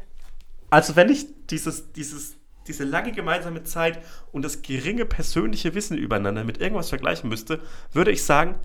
[0.70, 4.03] also wenn ich dieses, dieses, diese lange gemeinsame Zeit
[4.33, 7.61] und das geringe persönliche Wissen übereinander mit irgendwas vergleichen müsste,
[7.93, 8.59] würde ich sagen,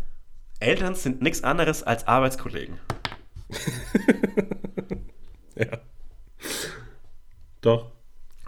[0.60, 2.80] Eltern sind nichts anderes als Arbeitskollegen.
[5.56, 5.80] ja.
[7.62, 7.92] Doch.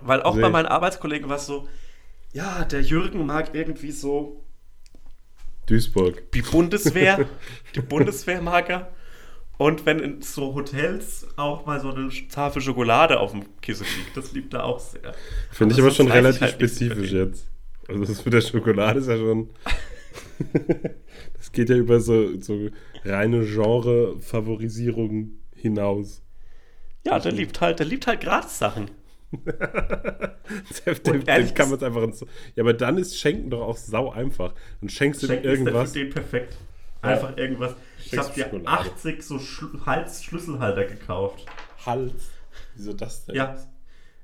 [0.01, 1.67] Weil auch Sehe bei meinen Arbeitskollegen war es so,
[2.33, 4.43] ja, der Jürgen mag irgendwie so
[5.65, 6.31] Duisburg.
[6.31, 7.27] die Bundeswehr,
[7.75, 8.93] die Bundeswehr mag er.
[9.57, 14.15] Und wenn in so Hotels auch mal so eine Tafel Schokolade auf dem Kissen liegt,
[14.15, 15.15] das liebt er auch sehr.
[15.51, 17.47] Finde ich Aber schon relativ halt spezifisch jetzt.
[17.87, 19.49] Also das mit der Schokolade ist ja schon.
[21.37, 22.69] das geht ja über so, so
[23.03, 26.21] reine Genre-Favorisierung hinaus.
[27.05, 28.91] Ja, der liebt halt, der liebt halt Gratis-Sachen.
[29.31, 34.11] dem, dem, kann man es einfach ins, Ja, aber dann ist Schenken doch auch sau
[34.11, 34.53] einfach.
[34.79, 35.87] Dann schenkst du Schenken dir irgendwas.
[35.87, 36.57] ist den perfekt.
[37.01, 37.75] Einfach irgendwas.
[38.05, 38.89] Ich habe dir Schokolade.
[38.91, 41.45] 80 so Schl Hals-Schlüsselhalter gekauft.
[41.85, 42.29] Hals.
[42.75, 43.35] Wieso das denn?
[43.35, 43.57] Ja.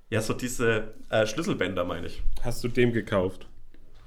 [0.10, 2.22] Ja, so diese äh, Schlüsselbänder meine ich.
[2.42, 3.48] Hast du dem gekauft?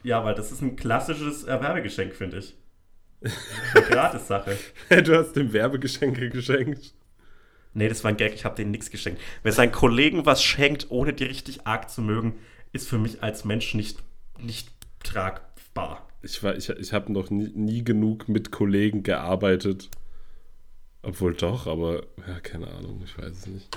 [0.06, 2.54] Ja, weil das ist ein klassisches Erwerbegeschenk, finde ich.
[3.74, 4.56] Eine Gratis-Sache.
[4.88, 6.94] du hast dem Werbegeschenke geschenkt.
[7.74, 9.20] Nee, das war ein Gag, ich habe denen nichts geschenkt.
[9.42, 12.36] Wer seinen Kollegen was schenkt, ohne die richtig arg zu mögen,
[12.72, 13.98] ist für mich als Mensch nicht,
[14.38, 14.70] nicht
[15.02, 16.06] tragbar.
[16.22, 19.90] Ich, war- ich, ich habe noch nie, nie genug mit Kollegen gearbeitet.
[21.02, 23.76] Obwohl doch, aber ja, keine Ahnung, ich weiß es nicht.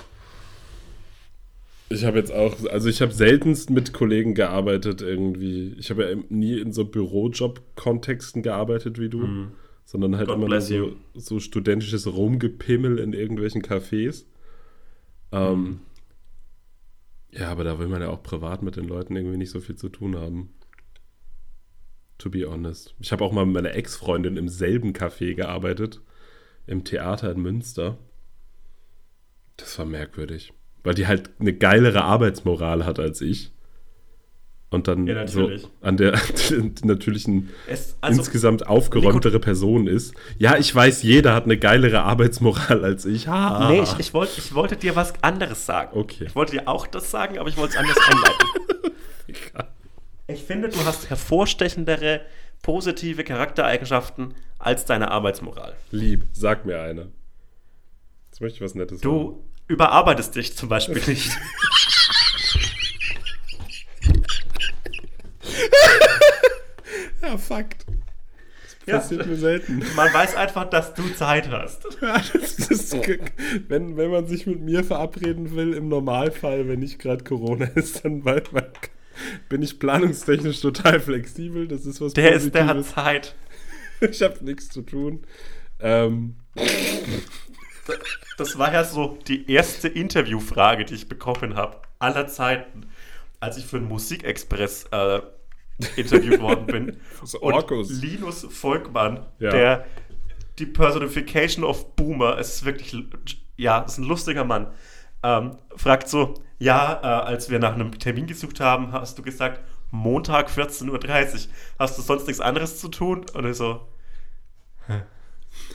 [1.92, 5.74] Ich habe jetzt auch, also ich habe seltenst mit Kollegen gearbeitet irgendwie.
[5.78, 9.48] Ich habe ja nie in so Bürojob-Kontexten gearbeitet wie du,
[9.84, 14.24] sondern halt God immer so, so studentisches Rumgepimmel in irgendwelchen Cafés.
[15.32, 15.80] Ähm,
[17.32, 19.76] Ja, aber da will man ja auch privat mit den Leuten irgendwie nicht so viel
[19.76, 20.54] zu tun haben.
[22.18, 22.94] To be honest.
[23.00, 26.00] Ich habe auch mal mit meiner Ex-Freundin im selben Café gearbeitet.
[26.66, 27.98] Im Theater in Münster.
[29.56, 30.52] Das war merkwürdig.
[30.82, 33.52] Weil die halt eine geilere Arbeitsmoral hat als ich.
[34.70, 35.50] Und dann Ja, so
[35.80, 36.18] an der
[36.84, 40.14] natürlichen Es, also, insgesamt aufgeräumtere Person ist.
[40.38, 43.26] Ja, ich weiß, jeder hat eine geilere Arbeitsmoral als ich.
[43.26, 43.68] Ha.
[43.68, 45.98] nee, ich, ich, wollt, ich wollte dir was anderes sagen.
[45.98, 46.26] Okay.
[46.28, 48.46] Ich wollte dir auch das sagen, aber ich wollte es anders einleiten.
[50.26, 52.20] Ich finde, du hast hervorstechendere
[52.62, 55.74] positive Charaktereigenschaften als deine Arbeitsmoral.
[55.90, 57.10] Lieb, sag mir eine.
[58.30, 59.12] Jetzt möchte ich was Nettes sagen.
[59.12, 61.30] Du überarbeitest dich zum Beispiel nicht.
[67.22, 67.84] Ja, Fakt.
[68.86, 68.98] Ja.
[68.98, 69.82] Passiert mir selten.
[69.94, 71.86] Man weiß einfach, dass du Zeit hast.
[72.00, 72.96] Ja, das ist,
[73.68, 78.04] wenn, wenn man sich mit mir verabreden will, im Normalfall, wenn nicht gerade Corona ist,
[78.04, 78.72] dann weil, weil,
[79.48, 81.68] bin ich planungstechnisch total flexibel.
[81.68, 82.94] Das ist was Der ist, der hat Positives.
[82.94, 83.34] Zeit.
[84.00, 85.26] Ich habe nichts zu tun.
[85.78, 86.36] Ähm,
[88.38, 92.86] Das war ja so die erste Interviewfrage, die ich bekommen habe, aller Zeiten,
[93.40, 95.20] als ich für den Musikexpress äh,
[95.96, 96.96] interviewt worden bin.
[97.40, 97.90] Und.
[98.02, 99.50] Linus Volkmann, Ja.
[99.50, 99.86] der
[100.58, 102.94] die Personification of Boomer, es ist wirklich,
[103.56, 104.66] ja, ist ein lustiger Mann,
[105.22, 109.60] ähm, fragt so, ja, äh, als wir nach einem Termin gesucht haben, hast du gesagt,
[109.90, 113.24] Montag 14.30 Uhr, hast du sonst nichts anderes zu tun?
[113.32, 113.80] Und ich so,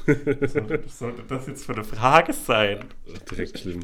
[0.05, 2.79] sollte, was sollte das jetzt für eine Frage sein?
[3.29, 3.81] direkt schlimm.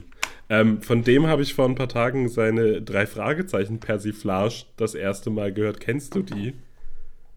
[0.50, 5.30] Ähm, von dem habe ich vor ein paar Tagen seine drei Fragezeichen Persiflage das erste
[5.30, 5.80] Mal gehört.
[5.80, 6.54] Kennst du die?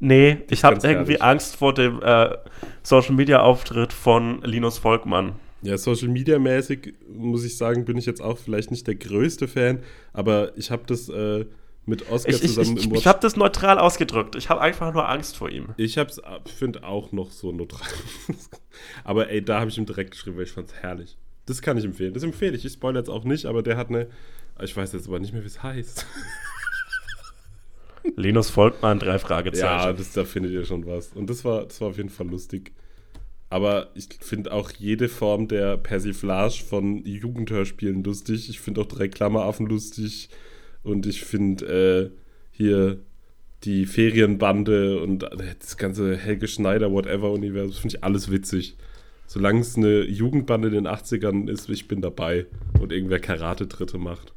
[0.00, 1.20] Nee, ich habe irgendwie.
[1.20, 2.36] Angst vor dem äh,
[2.82, 5.32] Social Media Auftritt von Linus Volkmann.
[5.62, 9.48] Ja, Social Media mäßig muss ich sagen, bin ich jetzt auch vielleicht nicht der größte
[9.48, 9.78] Fan,
[10.12, 11.46] aber ich habe das äh,
[11.86, 13.06] mit Oscar Ich, ich, zusammen ich, im ich, Watch.
[13.06, 14.36] habe das neutral ausgedrückt.
[14.36, 15.68] Ich habe einfach nur Angst vor ihm.
[15.76, 16.20] Ich hab's,
[16.56, 17.86] finde auch noch so neutral.
[19.04, 21.16] aber ey, da habe ich ihm direkt geschrieben, weil ich fand's herrlich.
[21.46, 22.14] Das kann ich empfehlen.
[22.14, 22.64] Das empfehle ich.
[22.64, 24.08] Ich spoilere jetzt auch nicht, aber der hat eine.
[24.62, 26.06] Ich weiß jetzt aber nicht mehr, wie es heißt.
[28.16, 29.96] Linus Volkmann, drei Ja, Fragezeichen.
[29.96, 31.08] das, da findet ihr schon was.
[31.14, 32.72] Und das war, das war auf jeden Fall lustig.
[33.50, 38.48] Aber ich finde auch jede Form der Persiflage von Jugendhörspielen lustig.
[38.48, 40.28] Ich finde auch drei Klammeraffen lustig.
[40.84, 42.18] Und ich finde äh,
[42.52, 43.00] hier
[43.64, 48.76] die Ferienbande und äh, das ganze Helge Schneider, whatever Universum, finde ich alles witzig.
[49.26, 52.46] Solange es eine Jugendbande in den 80ern ist, ich bin dabei.
[52.78, 54.32] Und irgendwer Karate-Dritte macht.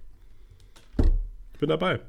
[1.54, 2.00] Ich bin dabei.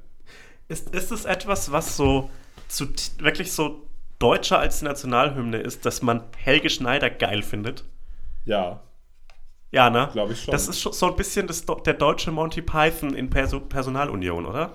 [0.68, 2.30] Ist, ist es etwas, was so
[2.68, 2.86] zu,
[3.18, 3.82] wirklich so
[4.18, 7.84] deutscher als die Nationalhymne ist, dass man Helge Schneider geil findet?
[8.44, 8.82] Ja,
[9.70, 10.08] Ja, ne?
[10.12, 10.52] Glaub ich schon.
[10.52, 14.72] Das ist schon so ein bisschen das, der deutsche Monty Python in Perso Personalunion, oder?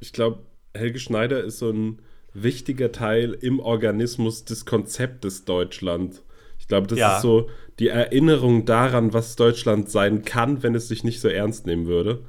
[0.00, 0.40] Ich glaube,
[0.74, 2.00] Helge Schneider ist so ein
[2.32, 6.22] wichtiger Teil im Organismus des Konzeptes Deutschland.
[6.58, 7.16] Ich glaube, das Ja.
[7.16, 7.48] ist so
[7.78, 12.24] die Erinnerung daran, was Deutschland sein kann, wenn es sich nicht so ernst nehmen würde.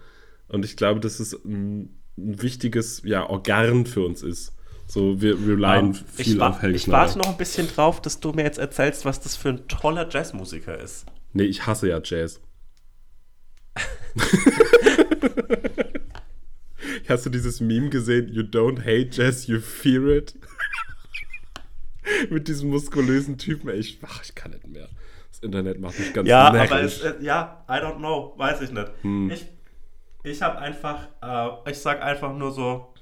[0.48, 4.54] Und ich glaube, dass es ein, ein wichtiges ja, Organ für uns ist.
[4.88, 7.00] So, wir relyen viel ich, wa auf Helge ich Schneider.
[7.06, 10.08] warte noch ein bisschen drauf, dass du mir jetzt erzählst, was das für ein toller
[10.10, 11.06] Jazzmusiker ist.
[11.34, 12.42] Nee, ich hasse ja Jazz.
[17.08, 18.30] Hast du dieses Meme gesehen?
[18.30, 20.36] You don't hate Jazz, you fear it?
[22.30, 24.88] Mit diesem muskulösen Typen, ey, ich, ach, ich kann nicht mehr.
[25.30, 26.72] Das Internet macht mich ganz Ja, närrisch.
[26.72, 28.92] aber es, äh, ja, I don't know, weiß ich nicht.
[29.02, 29.30] Hm.
[29.32, 29.46] Ich,
[30.24, 32.94] ich habe einfach, äh, ich sag einfach nur so,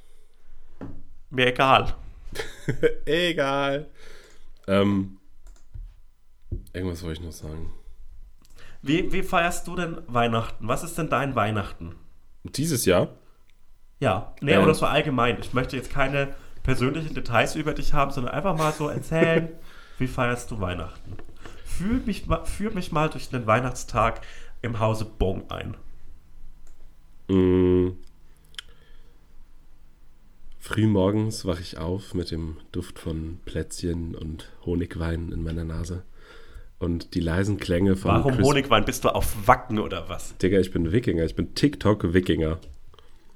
[1.30, 1.95] mir egal.
[3.05, 3.88] Egal.
[4.67, 5.17] Ähm,
[6.73, 7.71] irgendwas wollte ich noch sagen.
[8.82, 10.67] Wie, wie feierst du denn Weihnachten?
[10.67, 11.95] Was ist denn dein Weihnachten?
[12.43, 13.09] Dieses Jahr?
[13.99, 14.63] Ja, nee, Ähm.
[14.63, 15.38] oder so allgemein.
[15.39, 19.49] Ich möchte jetzt keine persönlichen Details über dich haben, sondern einfach mal so erzählen,
[19.97, 21.17] wie feierst du Weihnachten?
[21.65, 24.21] Führ mich, führ mich mal durch den Weihnachtstag
[24.61, 25.75] im Hause Bong ein.
[27.27, 27.97] Mm.
[30.59, 36.03] Frühmorgens wache ich auf mit dem Duft von Plätzchen und Honigwein in meiner Nase.
[36.80, 38.86] Und die leisen Klänge von Warum Chris- Honigwein?
[38.86, 40.38] Bist du auf Wacken oder was?
[40.38, 41.25] Digga, ich bin Wikinger.
[41.25, 42.59] Ich bin TikTok-Wikinger.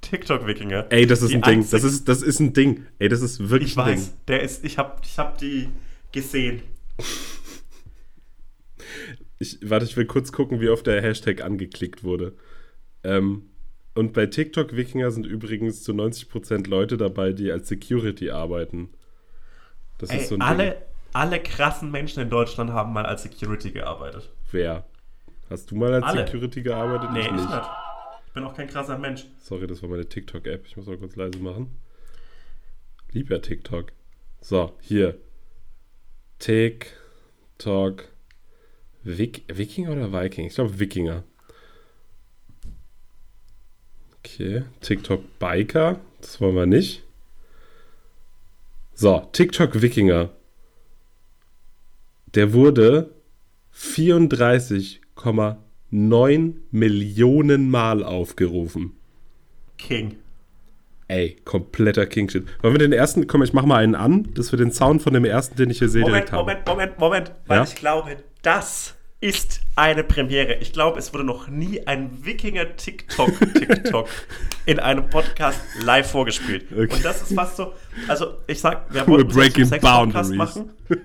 [0.01, 0.87] TikTok-Wikinger.
[0.89, 1.67] Ey, das ist Die ein Ding.
[1.69, 2.85] Das ist, das ist ein Ding.
[2.99, 4.17] Ey, das ist wirklich Ich ein weiß, Ding.
[4.29, 5.69] der ist, ich hab, ich hab die
[6.13, 6.61] gesehen.
[9.39, 12.33] Ich, warte, ich will kurz gucken, wie oft der Hashtag angeklickt wurde.
[13.03, 13.49] Ähm,
[13.95, 18.89] und bei TikTok-Wikinger sind übrigens zu 90% Leute dabei, die als Security arbeiten.
[19.97, 20.81] Das Ey, ist so ein alle, Ding.
[21.13, 24.29] Alle krassen Menschen in Deutschland haben mal als Security gearbeitet.
[24.51, 24.85] Wer?
[25.49, 26.25] Hast du mal als Alle.
[26.25, 27.11] Security gearbeitet?
[27.11, 27.49] Nee, ich ich nicht.
[27.49, 27.69] nicht.
[28.27, 29.25] Ich bin auch kein krasser Mensch.
[29.41, 30.65] Sorry, das war meine TikTok-App.
[30.65, 31.79] Ich muss mal kurz leise machen.
[33.11, 33.91] Lieb ja TikTok.
[34.41, 35.19] So, hier.
[36.39, 38.05] TikTok.
[39.03, 40.47] Wik Wikinger oder Viking?
[40.47, 41.23] Ich glaube Wikinger.
[44.19, 44.63] Okay.
[44.81, 45.99] TikTok Biker.
[46.21, 47.03] Das wollen wir nicht.
[48.95, 50.29] So, TikTok Wikinger.
[52.35, 53.11] Der wurde
[53.75, 58.93] 34,9 Millionen Mal aufgerufen.
[59.77, 60.15] King.
[61.07, 62.45] Ey, kompletter King-Shit.
[62.61, 65.13] Wollen wir den ersten, komm, ich mach mal einen an, dass wir den Sound von
[65.13, 66.39] dem ersten, den ich hier sehe, Moment, direkt haben.
[66.47, 67.31] Moment, Moment, Moment.
[67.45, 67.63] Weil Ja?
[67.65, 70.55] ich glaube, das ist eine Premiere.
[70.55, 74.07] Ich glaube, es wurde noch nie ein Wikinger-TikTok-TikTok
[74.65, 76.65] in einem Podcast live vorgespielt.
[76.71, 76.87] Okay.
[76.93, 77.73] Und das ist fast so,
[78.07, 80.71] also ich sag, wir breaking zum Sex-Podcast machen.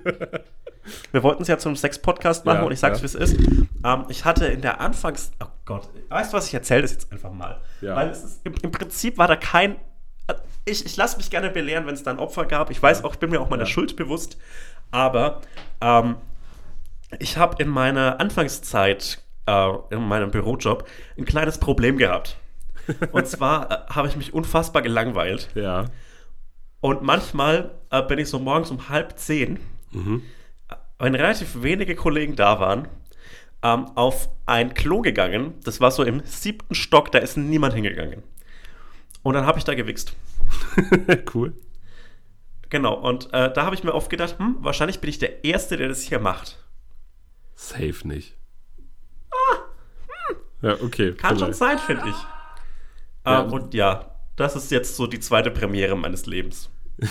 [1.13, 3.03] Wir wollten es ja zum Sex-Podcast machen Ja, und ich sag's, ja.
[3.03, 3.37] wie es ist.
[3.85, 5.33] Ähm, ich hatte in der Anfangs...
[5.43, 7.61] Oh Gott, weißt du was, ich erzähle das jetzt einfach mal.
[7.81, 7.95] Ja.
[7.97, 9.77] Weil es ist, im, im Prinzip war da kein...
[10.65, 12.71] Ich, ich lasse mich gerne belehren, wenn es da ein Opfer gab.
[12.71, 14.37] Ich weiß auch, ich bin mir auch meiner Schuld bewusst.
[14.91, 15.41] Aber
[15.81, 16.17] ähm,
[17.19, 20.87] ich habe in meiner Anfangszeit, äh, in meinem Bürojob,
[21.17, 22.37] ein kleines Problem gehabt.
[23.13, 25.49] Und zwar äh, habe ich mich unfassbar gelangweilt.
[25.55, 25.87] Ja.
[26.81, 29.59] Und manchmal äh, bin ich so morgens um halb zehn,
[29.91, 30.23] Mhm.
[30.99, 32.89] Äh, wenn relativ wenige Kollegen da waren,
[33.63, 35.55] ähm, auf ein Klo gegangen.
[35.65, 38.23] Das war so im siebten Stock, da ist niemand hingegangen.
[39.23, 40.15] Und dann habe ich da gewichst.
[41.35, 41.55] cool.
[42.71, 45.77] Genau, und äh, da habe ich mir oft gedacht, hm, wahrscheinlich bin ich der Erste,
[45.77, 46.59] der das hier macht.
[47.55, 48.39] Safe nicht.
[50.61, 51.09] Ja, okay.
[51.09, 51.17] Ah, hm.
[51.17, 51.59] Kann schon vielleicht.
[51.59, 52.17] sein, finde ich.
[53.25, 53.43] Ja.
[53.43, 56.71] Ähm, und ja, das ist jetzt so die zweite Premiere meines Lebens.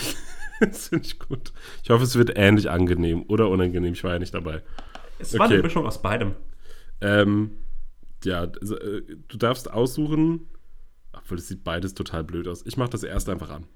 [0.70, 1.52] Das finde ich gut.
[1.82, 3.92] Ich hoffe, es wird ähnlich angenehm oder unangenehm.
[3.92, 4.62] Ich war ja nicht dabei.
[5.18, 5.54] Es war Okay.
[5.54, 6.34] eine Mischung aus beidem.
[7.00, 7.58] Ähm,
[8.24, 10.48] ja, also, äh, du darfst aussuchen.
[11.12, 12.64] Obwohl, es sieht beides total blöd aus.
[12.66, 13.66] Ich mache das erst einfach an.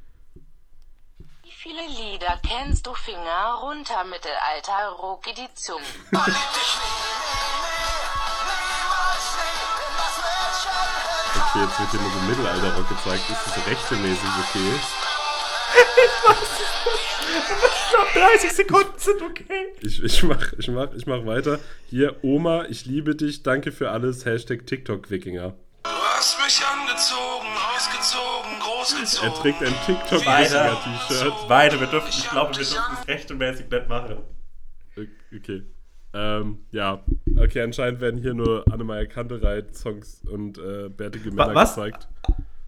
[1.45, 5.80] Wie viele Lieder kennst du Finger runter Mittelalter Rock Edition?
[11.35, 13.22] Okay, jetzt wird hier nur so Mittelalter-Rock gezeigt.
[13.30, 14.80] Ist das rechtemäßig okay?
[17.84, 19.66] Ich glaube, 30 Sekunden sind okay.
[19.80, 21.58] Ich, ich, mach, ich, mach, ich mach weiter.
[21.86, 23.42] Hier, Oma, ich liebe dich.
[23.42, 24.24] Danke für alles.
[24.24, 25.54] Hashtag TikTok-Wikinger.
[25.82, 29.28] Du hast mich angezogen, ausgezogen, großgezogen.
[29.28, 29.74] Er trägt ein.
[29.86, 31.48] TikTok-Wikinger-T-Shirt.
[31.48, 34.18] Weiter, wir dürfen, ich glaube, wir dürfen das rechtmäßig nicht machen.
[35.34, 35.62] Okay.
[36.14, 37.02] Ähm, ja.
[37.36, 41.74] Okay, anscheinend werden hier nur Annemeier Kantereit-Songs und äh, bärtige Männer was?
[41.74, 42.08] gezeigt.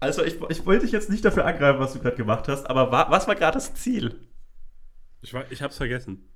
[0.05, 2.91] Also, ich, ich wollte dich jetzt nicht dafür angreifen, was du gerade gemacht hast, aber
[2.91, 4.15] wa, was war gerade das Ziel?
[5.21, 6.27] Ich, war, ich hab's vergessen.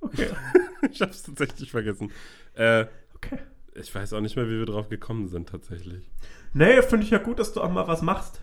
[0.00, 0.28] Okay.
[0.90, 2.10] ich hab's tatsächlich vergessen.
[2.54, 3.38] Äh, okay.
[3.74, 6.10] ich weiß auch nicht mehr, wie wir drauf gekommen sind, tatsächlich.
[6.52, 8.40] Nee, finde ich ja gut, dass du auch mal was machst.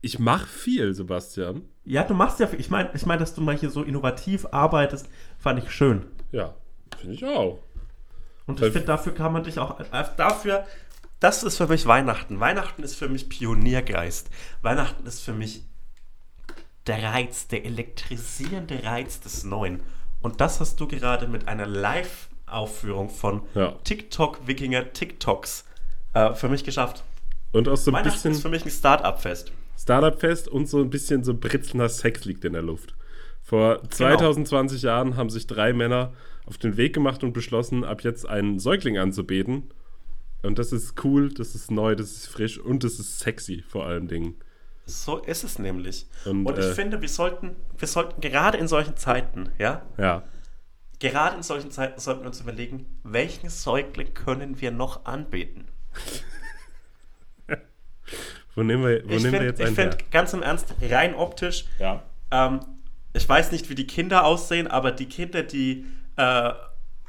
[0.00, 1.62] ich mache viel, Sebastian.
[1.84, 5.08] Ja, du machst ja, ich meine, ich mein, dass du mal hier so innovativ arbeitest,
[5.38, 6.06] fand ich schön.
[6.32, 6.54] Ja,
[6.98, 7.62] finde ich auch.
[8.46, 10.66] Und Weil- ich finde, dafür kann man dich auch, äh, dafür,
[11.22, 12.40] das ist für mich Weihnachten.
[12.40, 14.28] Weihnachten ist für mich Pioniergeist.
[14.62, 15.64] Weihnachten ist für mich
[16.86, 19.80] der Reiz, der elektrisierende Reiz des Neuen.
[20.20, 23.72] Und das hast du gerade mit einer Live-Aufführung von Ja.
[23.84, 25.64] TikTok-Wikinger TikToks
[26.14, 27.04] äh, für mich geschafft.
[27.52, 29.52] Und auch so ein Weihnachten bisschen ist für mich ein Start-up-Fest.
[29.78, 32.94] Startup-Fest und so ein bisschen so britzelnder Sex liegt in der Luft.
[33.42, 33.88] Vor Genau.
[33.90, 36.12] 2020 Jahren haben sich drei Männer
[36.46, 39.70] auf den Weg gemacht und beschlossen, ab jetzt einen Säugling anzubeten.
[40.42, 43.86] Und das ist cool, das ist neu, das ist frisch und das ist sexy vor
[43.86, 44.34] allen Dingen.
[44.86, 46.06] So ist es nämlich.
[46.24, 50.24] Und, Und, ich äh, finde, wir sollten, wir sollten gerade in solchen Zeiten, ja, Ja.
[50.98, 55.68] gerade in solchen Zeiten sollten wir uns überlegen, welchen Säugling können wir noch anbeten?
[58.54, 60.04] Wo nehmen wir, wo ich nehmen wir finde, jetzt ich einen find, her?
[60.10, 62.02] ganz im Ernst, rein optisch, Ja.
[62.30, 62.60] ähm,
[63.14, 65.86] ich weiß nicht, wie die Kinder aussehen, aber die Kinder, die
[66.16, 66.52] äh,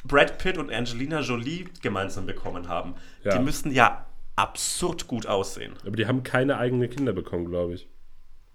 [0.04, 3.38] Brad Pitt und Angelina Jolie gemeinsam bekommen haben, Ja.
[3.38, 5.74] die müssen ja absurd gut aussehen.
[5.86, 7.88] Aber die haben keine eigenen Kinder bekommen, glaube ich.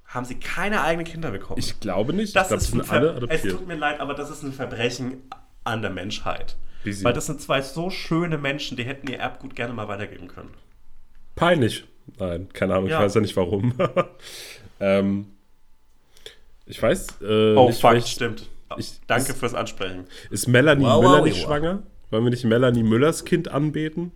[0.05, 1.59] Haben sie keine eigenen Kinder bekommen?
[1.59, 2.35] Ich glaube nicht.
[2.35, 5.23] Das ich glaube, ist sind alle es tut mir leid, aber das ist ein Verbrechen
[5.65, 6.57] an der Menschheit.
[6.85, 7.05] Busy.
[7.05, 10.55] Weil das sind zwei so schöne Menschen, die hätten ihr Erbgut gerne mal weitergeben können.
[11.35, 11.85] Peinlich.
[12.19, 12.99] Nein, keine Ahnung, Ja.
[12.99, 13.75] ich weiß ja nicht warum.
[14.81, 15.27] ähm,
[16.67, 18.49] ich weiß äh, Oh, nicht, fuck, stimmt.
[18.77, 20.05] Ich- Danke ist- fürs Ansprechen.
[20.31, 21.45] Ist Melanie Wow, Müller wow, nicht wow.
[21.47, 21.83] schwanger?
[22.11, 24.13] Wollen wir nicht Melanie Müllers Kind anbeten?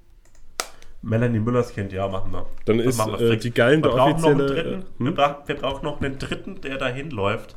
[1.02, 2.46] Melanie Müllers Kind, ja, machen wir.
[2.64, 4.82] Dann Das ist, wir äh, die Geilen wir der brauchen noch einen offizielle, dritten.
[4.82, 5.06] äh, hm?
[5.06, 7.56] wir, brauchen, wir brauchen noch einen dritten, der dahin läuft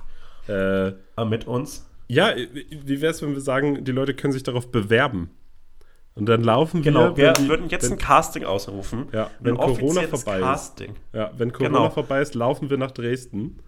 [0.50, 0.94] Äh, äh,
[1.28, 1.88] mit uns.
[2.08, 5.30] ja, wie wäre es, wenn wir sagen, die Leute können sich darauf bewerben?
[6.16, 7.18] Und dann laufen Genau, wir.
[7.18, 9.10] wir wenn die- würden jetzt wenn, ein Casting ausrufen.
[9.12, 10.44] Ja, wenn Corona vorbei ist.
[10.44, 10.96] Casting.
[11.14, 11.90] ja, wenn Corona Genau.
[11.92, 13.60] vorbei ist, laufen wir nach Dresden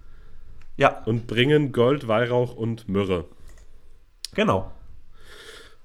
[0.77, 3.25] Ja, und bringen Gold, Weihrauch und Myrrhe.
[4.33, 4.71] genau.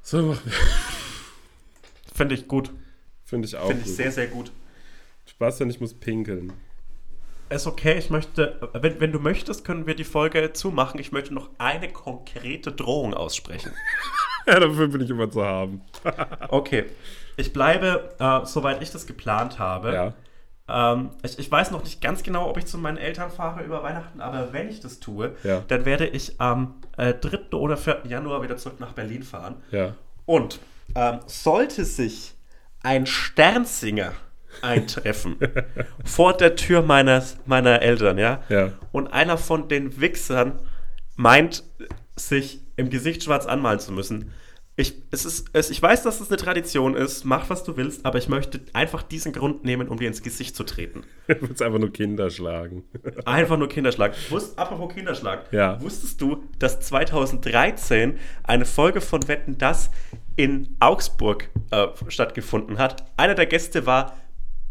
[0.02, 0.52] So machen wir.
[2.14, 2.70] Finde ich gut.
[3.24, 3.68] Finde ich auch.
[3.68, 3.96] Finde ich gut.
[3.96, 4.52] sehr, sehr gut.
[5.26, 6.52] Spaß denn, ich muss pinkeln.
[7.48, 10.98] Ist okay, ich möchte, wenn, wenn du möchtest, können wir die Folge zumachen.
[11.00, 13.72] Ich möchte noch eine konkrete Drohung aussprechen.
[14.44, 15.82] Ja, dafür bin ich immer zu haben.
[16.48, 16.86] Okay,
[17.36, 19.94] ich bleibe, äh, soweit ich das geplant habe.
[19.94, 20.14] Ja.
[20.72, 23.82] Ähm, ich, ich weiß noch nicht ganz genau, ob ich zu meinen Eltern fahre über
[23.82, 25.62] Weihnachten, aber wenn ich das tue, Ja.
[25.68, 27.56] dann werde ich am äh, 3.
[27.56, 28.02] oder 4.
[28.08, 29.56] Januar wieder zurück nach Berlin fahren.
[29.70, 29.94] Ja.
[30.24, 30.60] Und
[30.94, 32.34] ähm, sollte sich
[32.82, 34.12] ein Sternsinger
[34.62, 35.36] eintreffen
[36.04, 38.42] vor der Tür meines, meiner Eltern, ja?
[38.48, 38.72] Ja.
[38.92, 40.58] Und einer von den Wichsern
[41.16, 41.64] meint,
[42.16, 44.32] sich im Gesicht schwarz anmalen zu müssen.
[44.82, 48.04] Ich, es ist, es, ich weiß, dass es eine Tradition ist, mach was du willst,
[48.04, 51.04] aber ich möchte einfach diesen Grund nehmen, um dir ins Gesicht zu treten.
[51.28, 52.84] Du willst einfach nur Kinder schlagen.
[53.24, 54.14] Einfach nur Kinderschlag.
[54.30, 55.50] Wusst, apropos Kinderschlag.
[55.52, 55.80] Ja.
[55.80, 59.90] Wusstest du, dass 2013 eine Folge von Wetten das
[60.36, 63.04] in Augsburg äh, stattgefunden hat?
[63.16, 64.16] Einer der Gäste war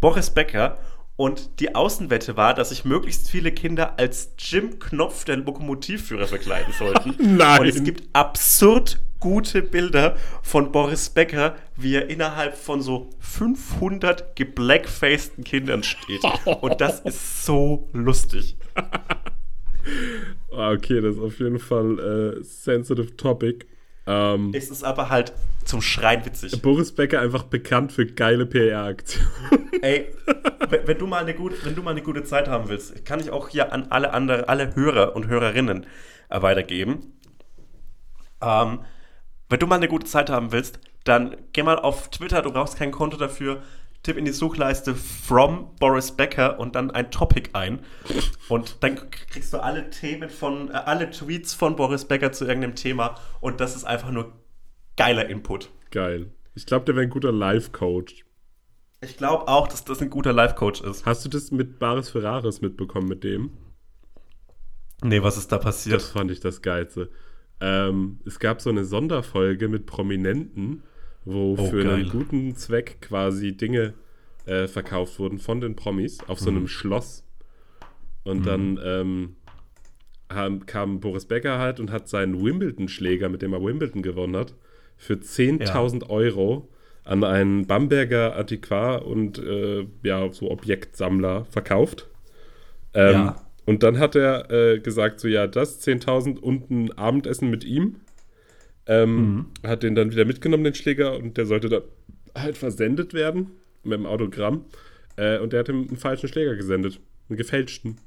[0.02, 0.78] Boris Becker
[1.16, 6.74] und die Außenwette war, dass sich möglichst viele Kinder als Jim Knopf, der Lokomotivführer, verkleiden
[6.74, 7.16] sollten.
[7.38, 7.62] Nein.
[7.62, 14.36] Und es gibt absurd gute Bilder von Boris Becker, wie er innerhalb von so 500
[14.36, 16.22] geblackfaceden Kindern steht.
[16.62, 18.58] Und das ist so lustig.
[20.52, 23.66] Ah, okay, das ist auf jeden Fall äh, sensitive topic.
[24.08, 26.62] Ähm, Es ist aber halt zum Schreien witzig.
[26.62, 29.30] Boris Becker einfach bekannt für geile PR-Aktionen.
[29.82, 30.14] Ey,
[30.86, 33.30] wenn, du mal eine gute, wenn du mal eine gute Zeit haben willst, kann ich
[33.30, 35.86] auch hier an alle andere, alle Hörer und Hörerinnen
[36.30, 37.14] äh, weitergeben.
[38.42, 38.80] Ähm,
[39.52, 42.78] wenn du mal eine gute Zeit haben willst, dann geh mal auf Twitter, du brauchst
[42.78, 43.62] kein Konto dafür.
[44.04, 47.82] Tipp in die Suchleiste from Boris Becker und dann ein Topic ein.
[48.50, 52.74] Und dann kriegst du alle Themen von, äh, alle Tweets von Boris Becker zu irgendeinem
[52.74, 53.20] Thema.
[53.42, 54.32] Und das ist einfach nur
[54.98, 55.70] geiler Input.
[55.92, 56.32] Geil.
[56.56, 58.26] Ich glaube, der wäre ein guter Life-Coach.
[59.02, 61.06] Ich glaube auch, dass das ein guter Life-Coach ist.
[61.06, 63.52] Hast du das mit Baris Ferraris mitbekommen mit dem?
[65.04, 66.02] Nee, was ist da Das passiert?
[66.02, 67.12] fand ich das Geilste.
[67.62, 70.84] Ähm, es gab so eine Sonderfolge mit Prominenten,
[71.26, 71.94] wo Oh, für geil.
[71.94, 73.94] einen guten Zweck quasi Dinge
[74.48, 76.58] äh, verkauft wurden von den Promis auf so Mhm.
[76.58, 77.24] einem Schloss.
[78.24, 79.36] Und dann ähm,
[80.32, 84.54] haben, kam Boris Becker halt und hat seinen Wimbledon-Schläger, mit dem er Wimbledon gewonnen hat,
[84.98, 86.70] für 10.000 Euro
[87.04, 92.08] an einen Bamberger Antiquar und äh, ja, so Objektsammler verkauft.
[92.94, 93.42] Ähm, Ja.
[93.72, 98.02] Und dann hat er äh, gesagt, so ja, das 10.000 und ein Abendessen mit ihm.
[98.86, 101.84] Ähm, Hat den dann wieder mitgenommen, den Schläger, und der sollte dann
[102.36, 103.52] halt versendet werden
[103.86, 104.66] mit dem Autogramm.
[105.16, 107.00] Äh, und der hat ihm einen falschen Schläger gesendet,
[107.30, 107.96] einen gefälschten.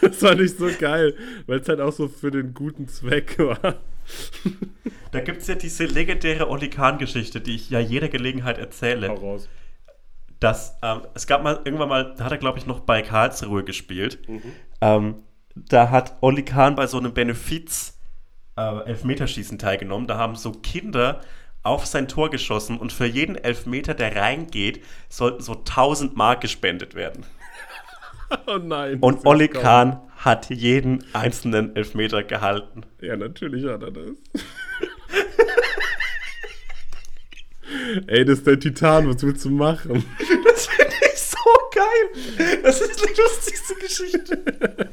[0.00, 1.14] Das war nicht so geil,
[1.46, 3.80] weil es halt auch so für den guten Zweck war.
[5.12, 9.08] Da gibt es ja diese legendäre Oli Kahn-Geschichte, die ich ja jeder Gelegenheit erzähle.
[9.08, 9.48] Hau raus.
[10.42, 13.64] Dass ähm, es gab mal irgendwann mal, da hat er glaube ich noch bei Karlsruhe
[13.64, 14.18] gespielt.
[14.80, 15.22] Ähm,
[15.54, 17.98] da hat Olli Kahn bei so einem Benefiz
[18.56, 20.06] äh, Elfmeterschießen teilgenommen.
[20.06, 21.20] Da haben so Kinder
[21.62, 26.94] auf sein Tor geschossen und für jeden Elfmeter, der reingeht, sollten so 1000 Mark gespendet
[26.94, 27.24] werden.
[28.46, 28.98] Oh nein.
[29.00, 29.46] Und Olli.
[29.46, 32.86] Kahn hat jeden einzelnen Elfmeter gehalten.
[33.02, 34.16] Ja, natürlich hat er das.
[38.06, 40.04] Ey, das ist der Titan, was willst du machen?
[40.44, 41.38] Das finde ich so
[41.74, 42.58] geil.
[42.62, 44.44] Das ist die lustigste Geschichte.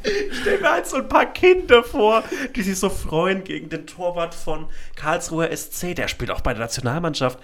[0.04, 2.24] Ich stelle mir halt so ein paar Kinder vor,
[2.56, 6.62] die sich so freuen, gegen den Torwart von Karlsruher SC, der spielt auch bei der
[6.62, 7.40] Nationalmannschaft,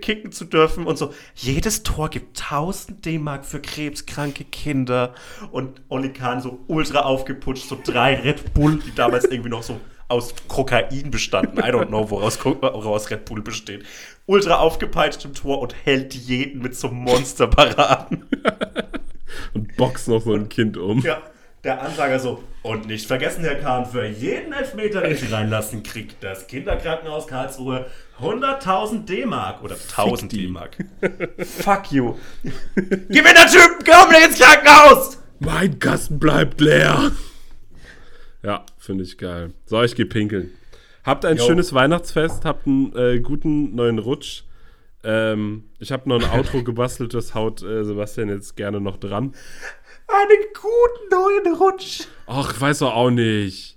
[0.00, 1.14] kicken zu dürfen und so.
[1.34, 5.14] Jedes Tor gibt 1000 D-Mark für krebskranke Kinder.
[5.50, 9.80] Und Oli Kahn so ultra aufgeputscht, so drei Red Bull, die damals irgendwie noch so
[10.08, 11.58] aus Kokain bestanden.
[11.58, 13.84] I don't know, woraus, woraus Red Bull besteht.
[14.26, 18.24] Ultra aufgepeitscht im Tor und hält jeden mit so Monsterparaden.
[19.52, 21.00] Und boxt noch so ein Kind um.
[21.00, 21.20] Ja,
[21.64, 26.22] der Ansager so, und nicht vergessen, Herr Kahn, für jeden Elfmeter, den Sie reinlassen, kriegt
[26.22, 27.86] das Kinderkrankenhaus Karlsruhe
[28.20, 30.46] 100.000 D-Mark oder 1000 die.
[30.46, 30.76] D-Mark.
[31.38, 32.14] Fuck you.
[32.74, 35.18] Gewinnertypen, komm ins Krankenhaus!
[35.40, 37.12] Mein Kasten bleibt leer.
[38.42, 39.52] Ja, finde ich geil.
[39.66, 40.52] So, ich geh pinkeln.
[41.04, 41.46] Habt ein Jo.
[41.46, 44.44] schönes Weihnachtsfest, habt einen äh, guten neuen Rutsch.
[45.02, 49.34] Ähm, ich habe noch ein Outro gebastelt, das haut äh, Sebastian jetzt gerne noch dran.
[50.08, 52.04] Einen guten neuen Rutsch.
[52.26, 53.76] Ach, ich weiß doch auch nicht.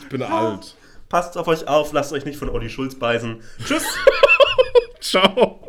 [0.00, 0.76] Ich bin alt.
[1.08, 3.40] Passt auf euch auf, lasst euch nicht von Olli Schulz beißen.
[3.64, 3.84] Tschüss.
[5.00, 5.67] Ciao.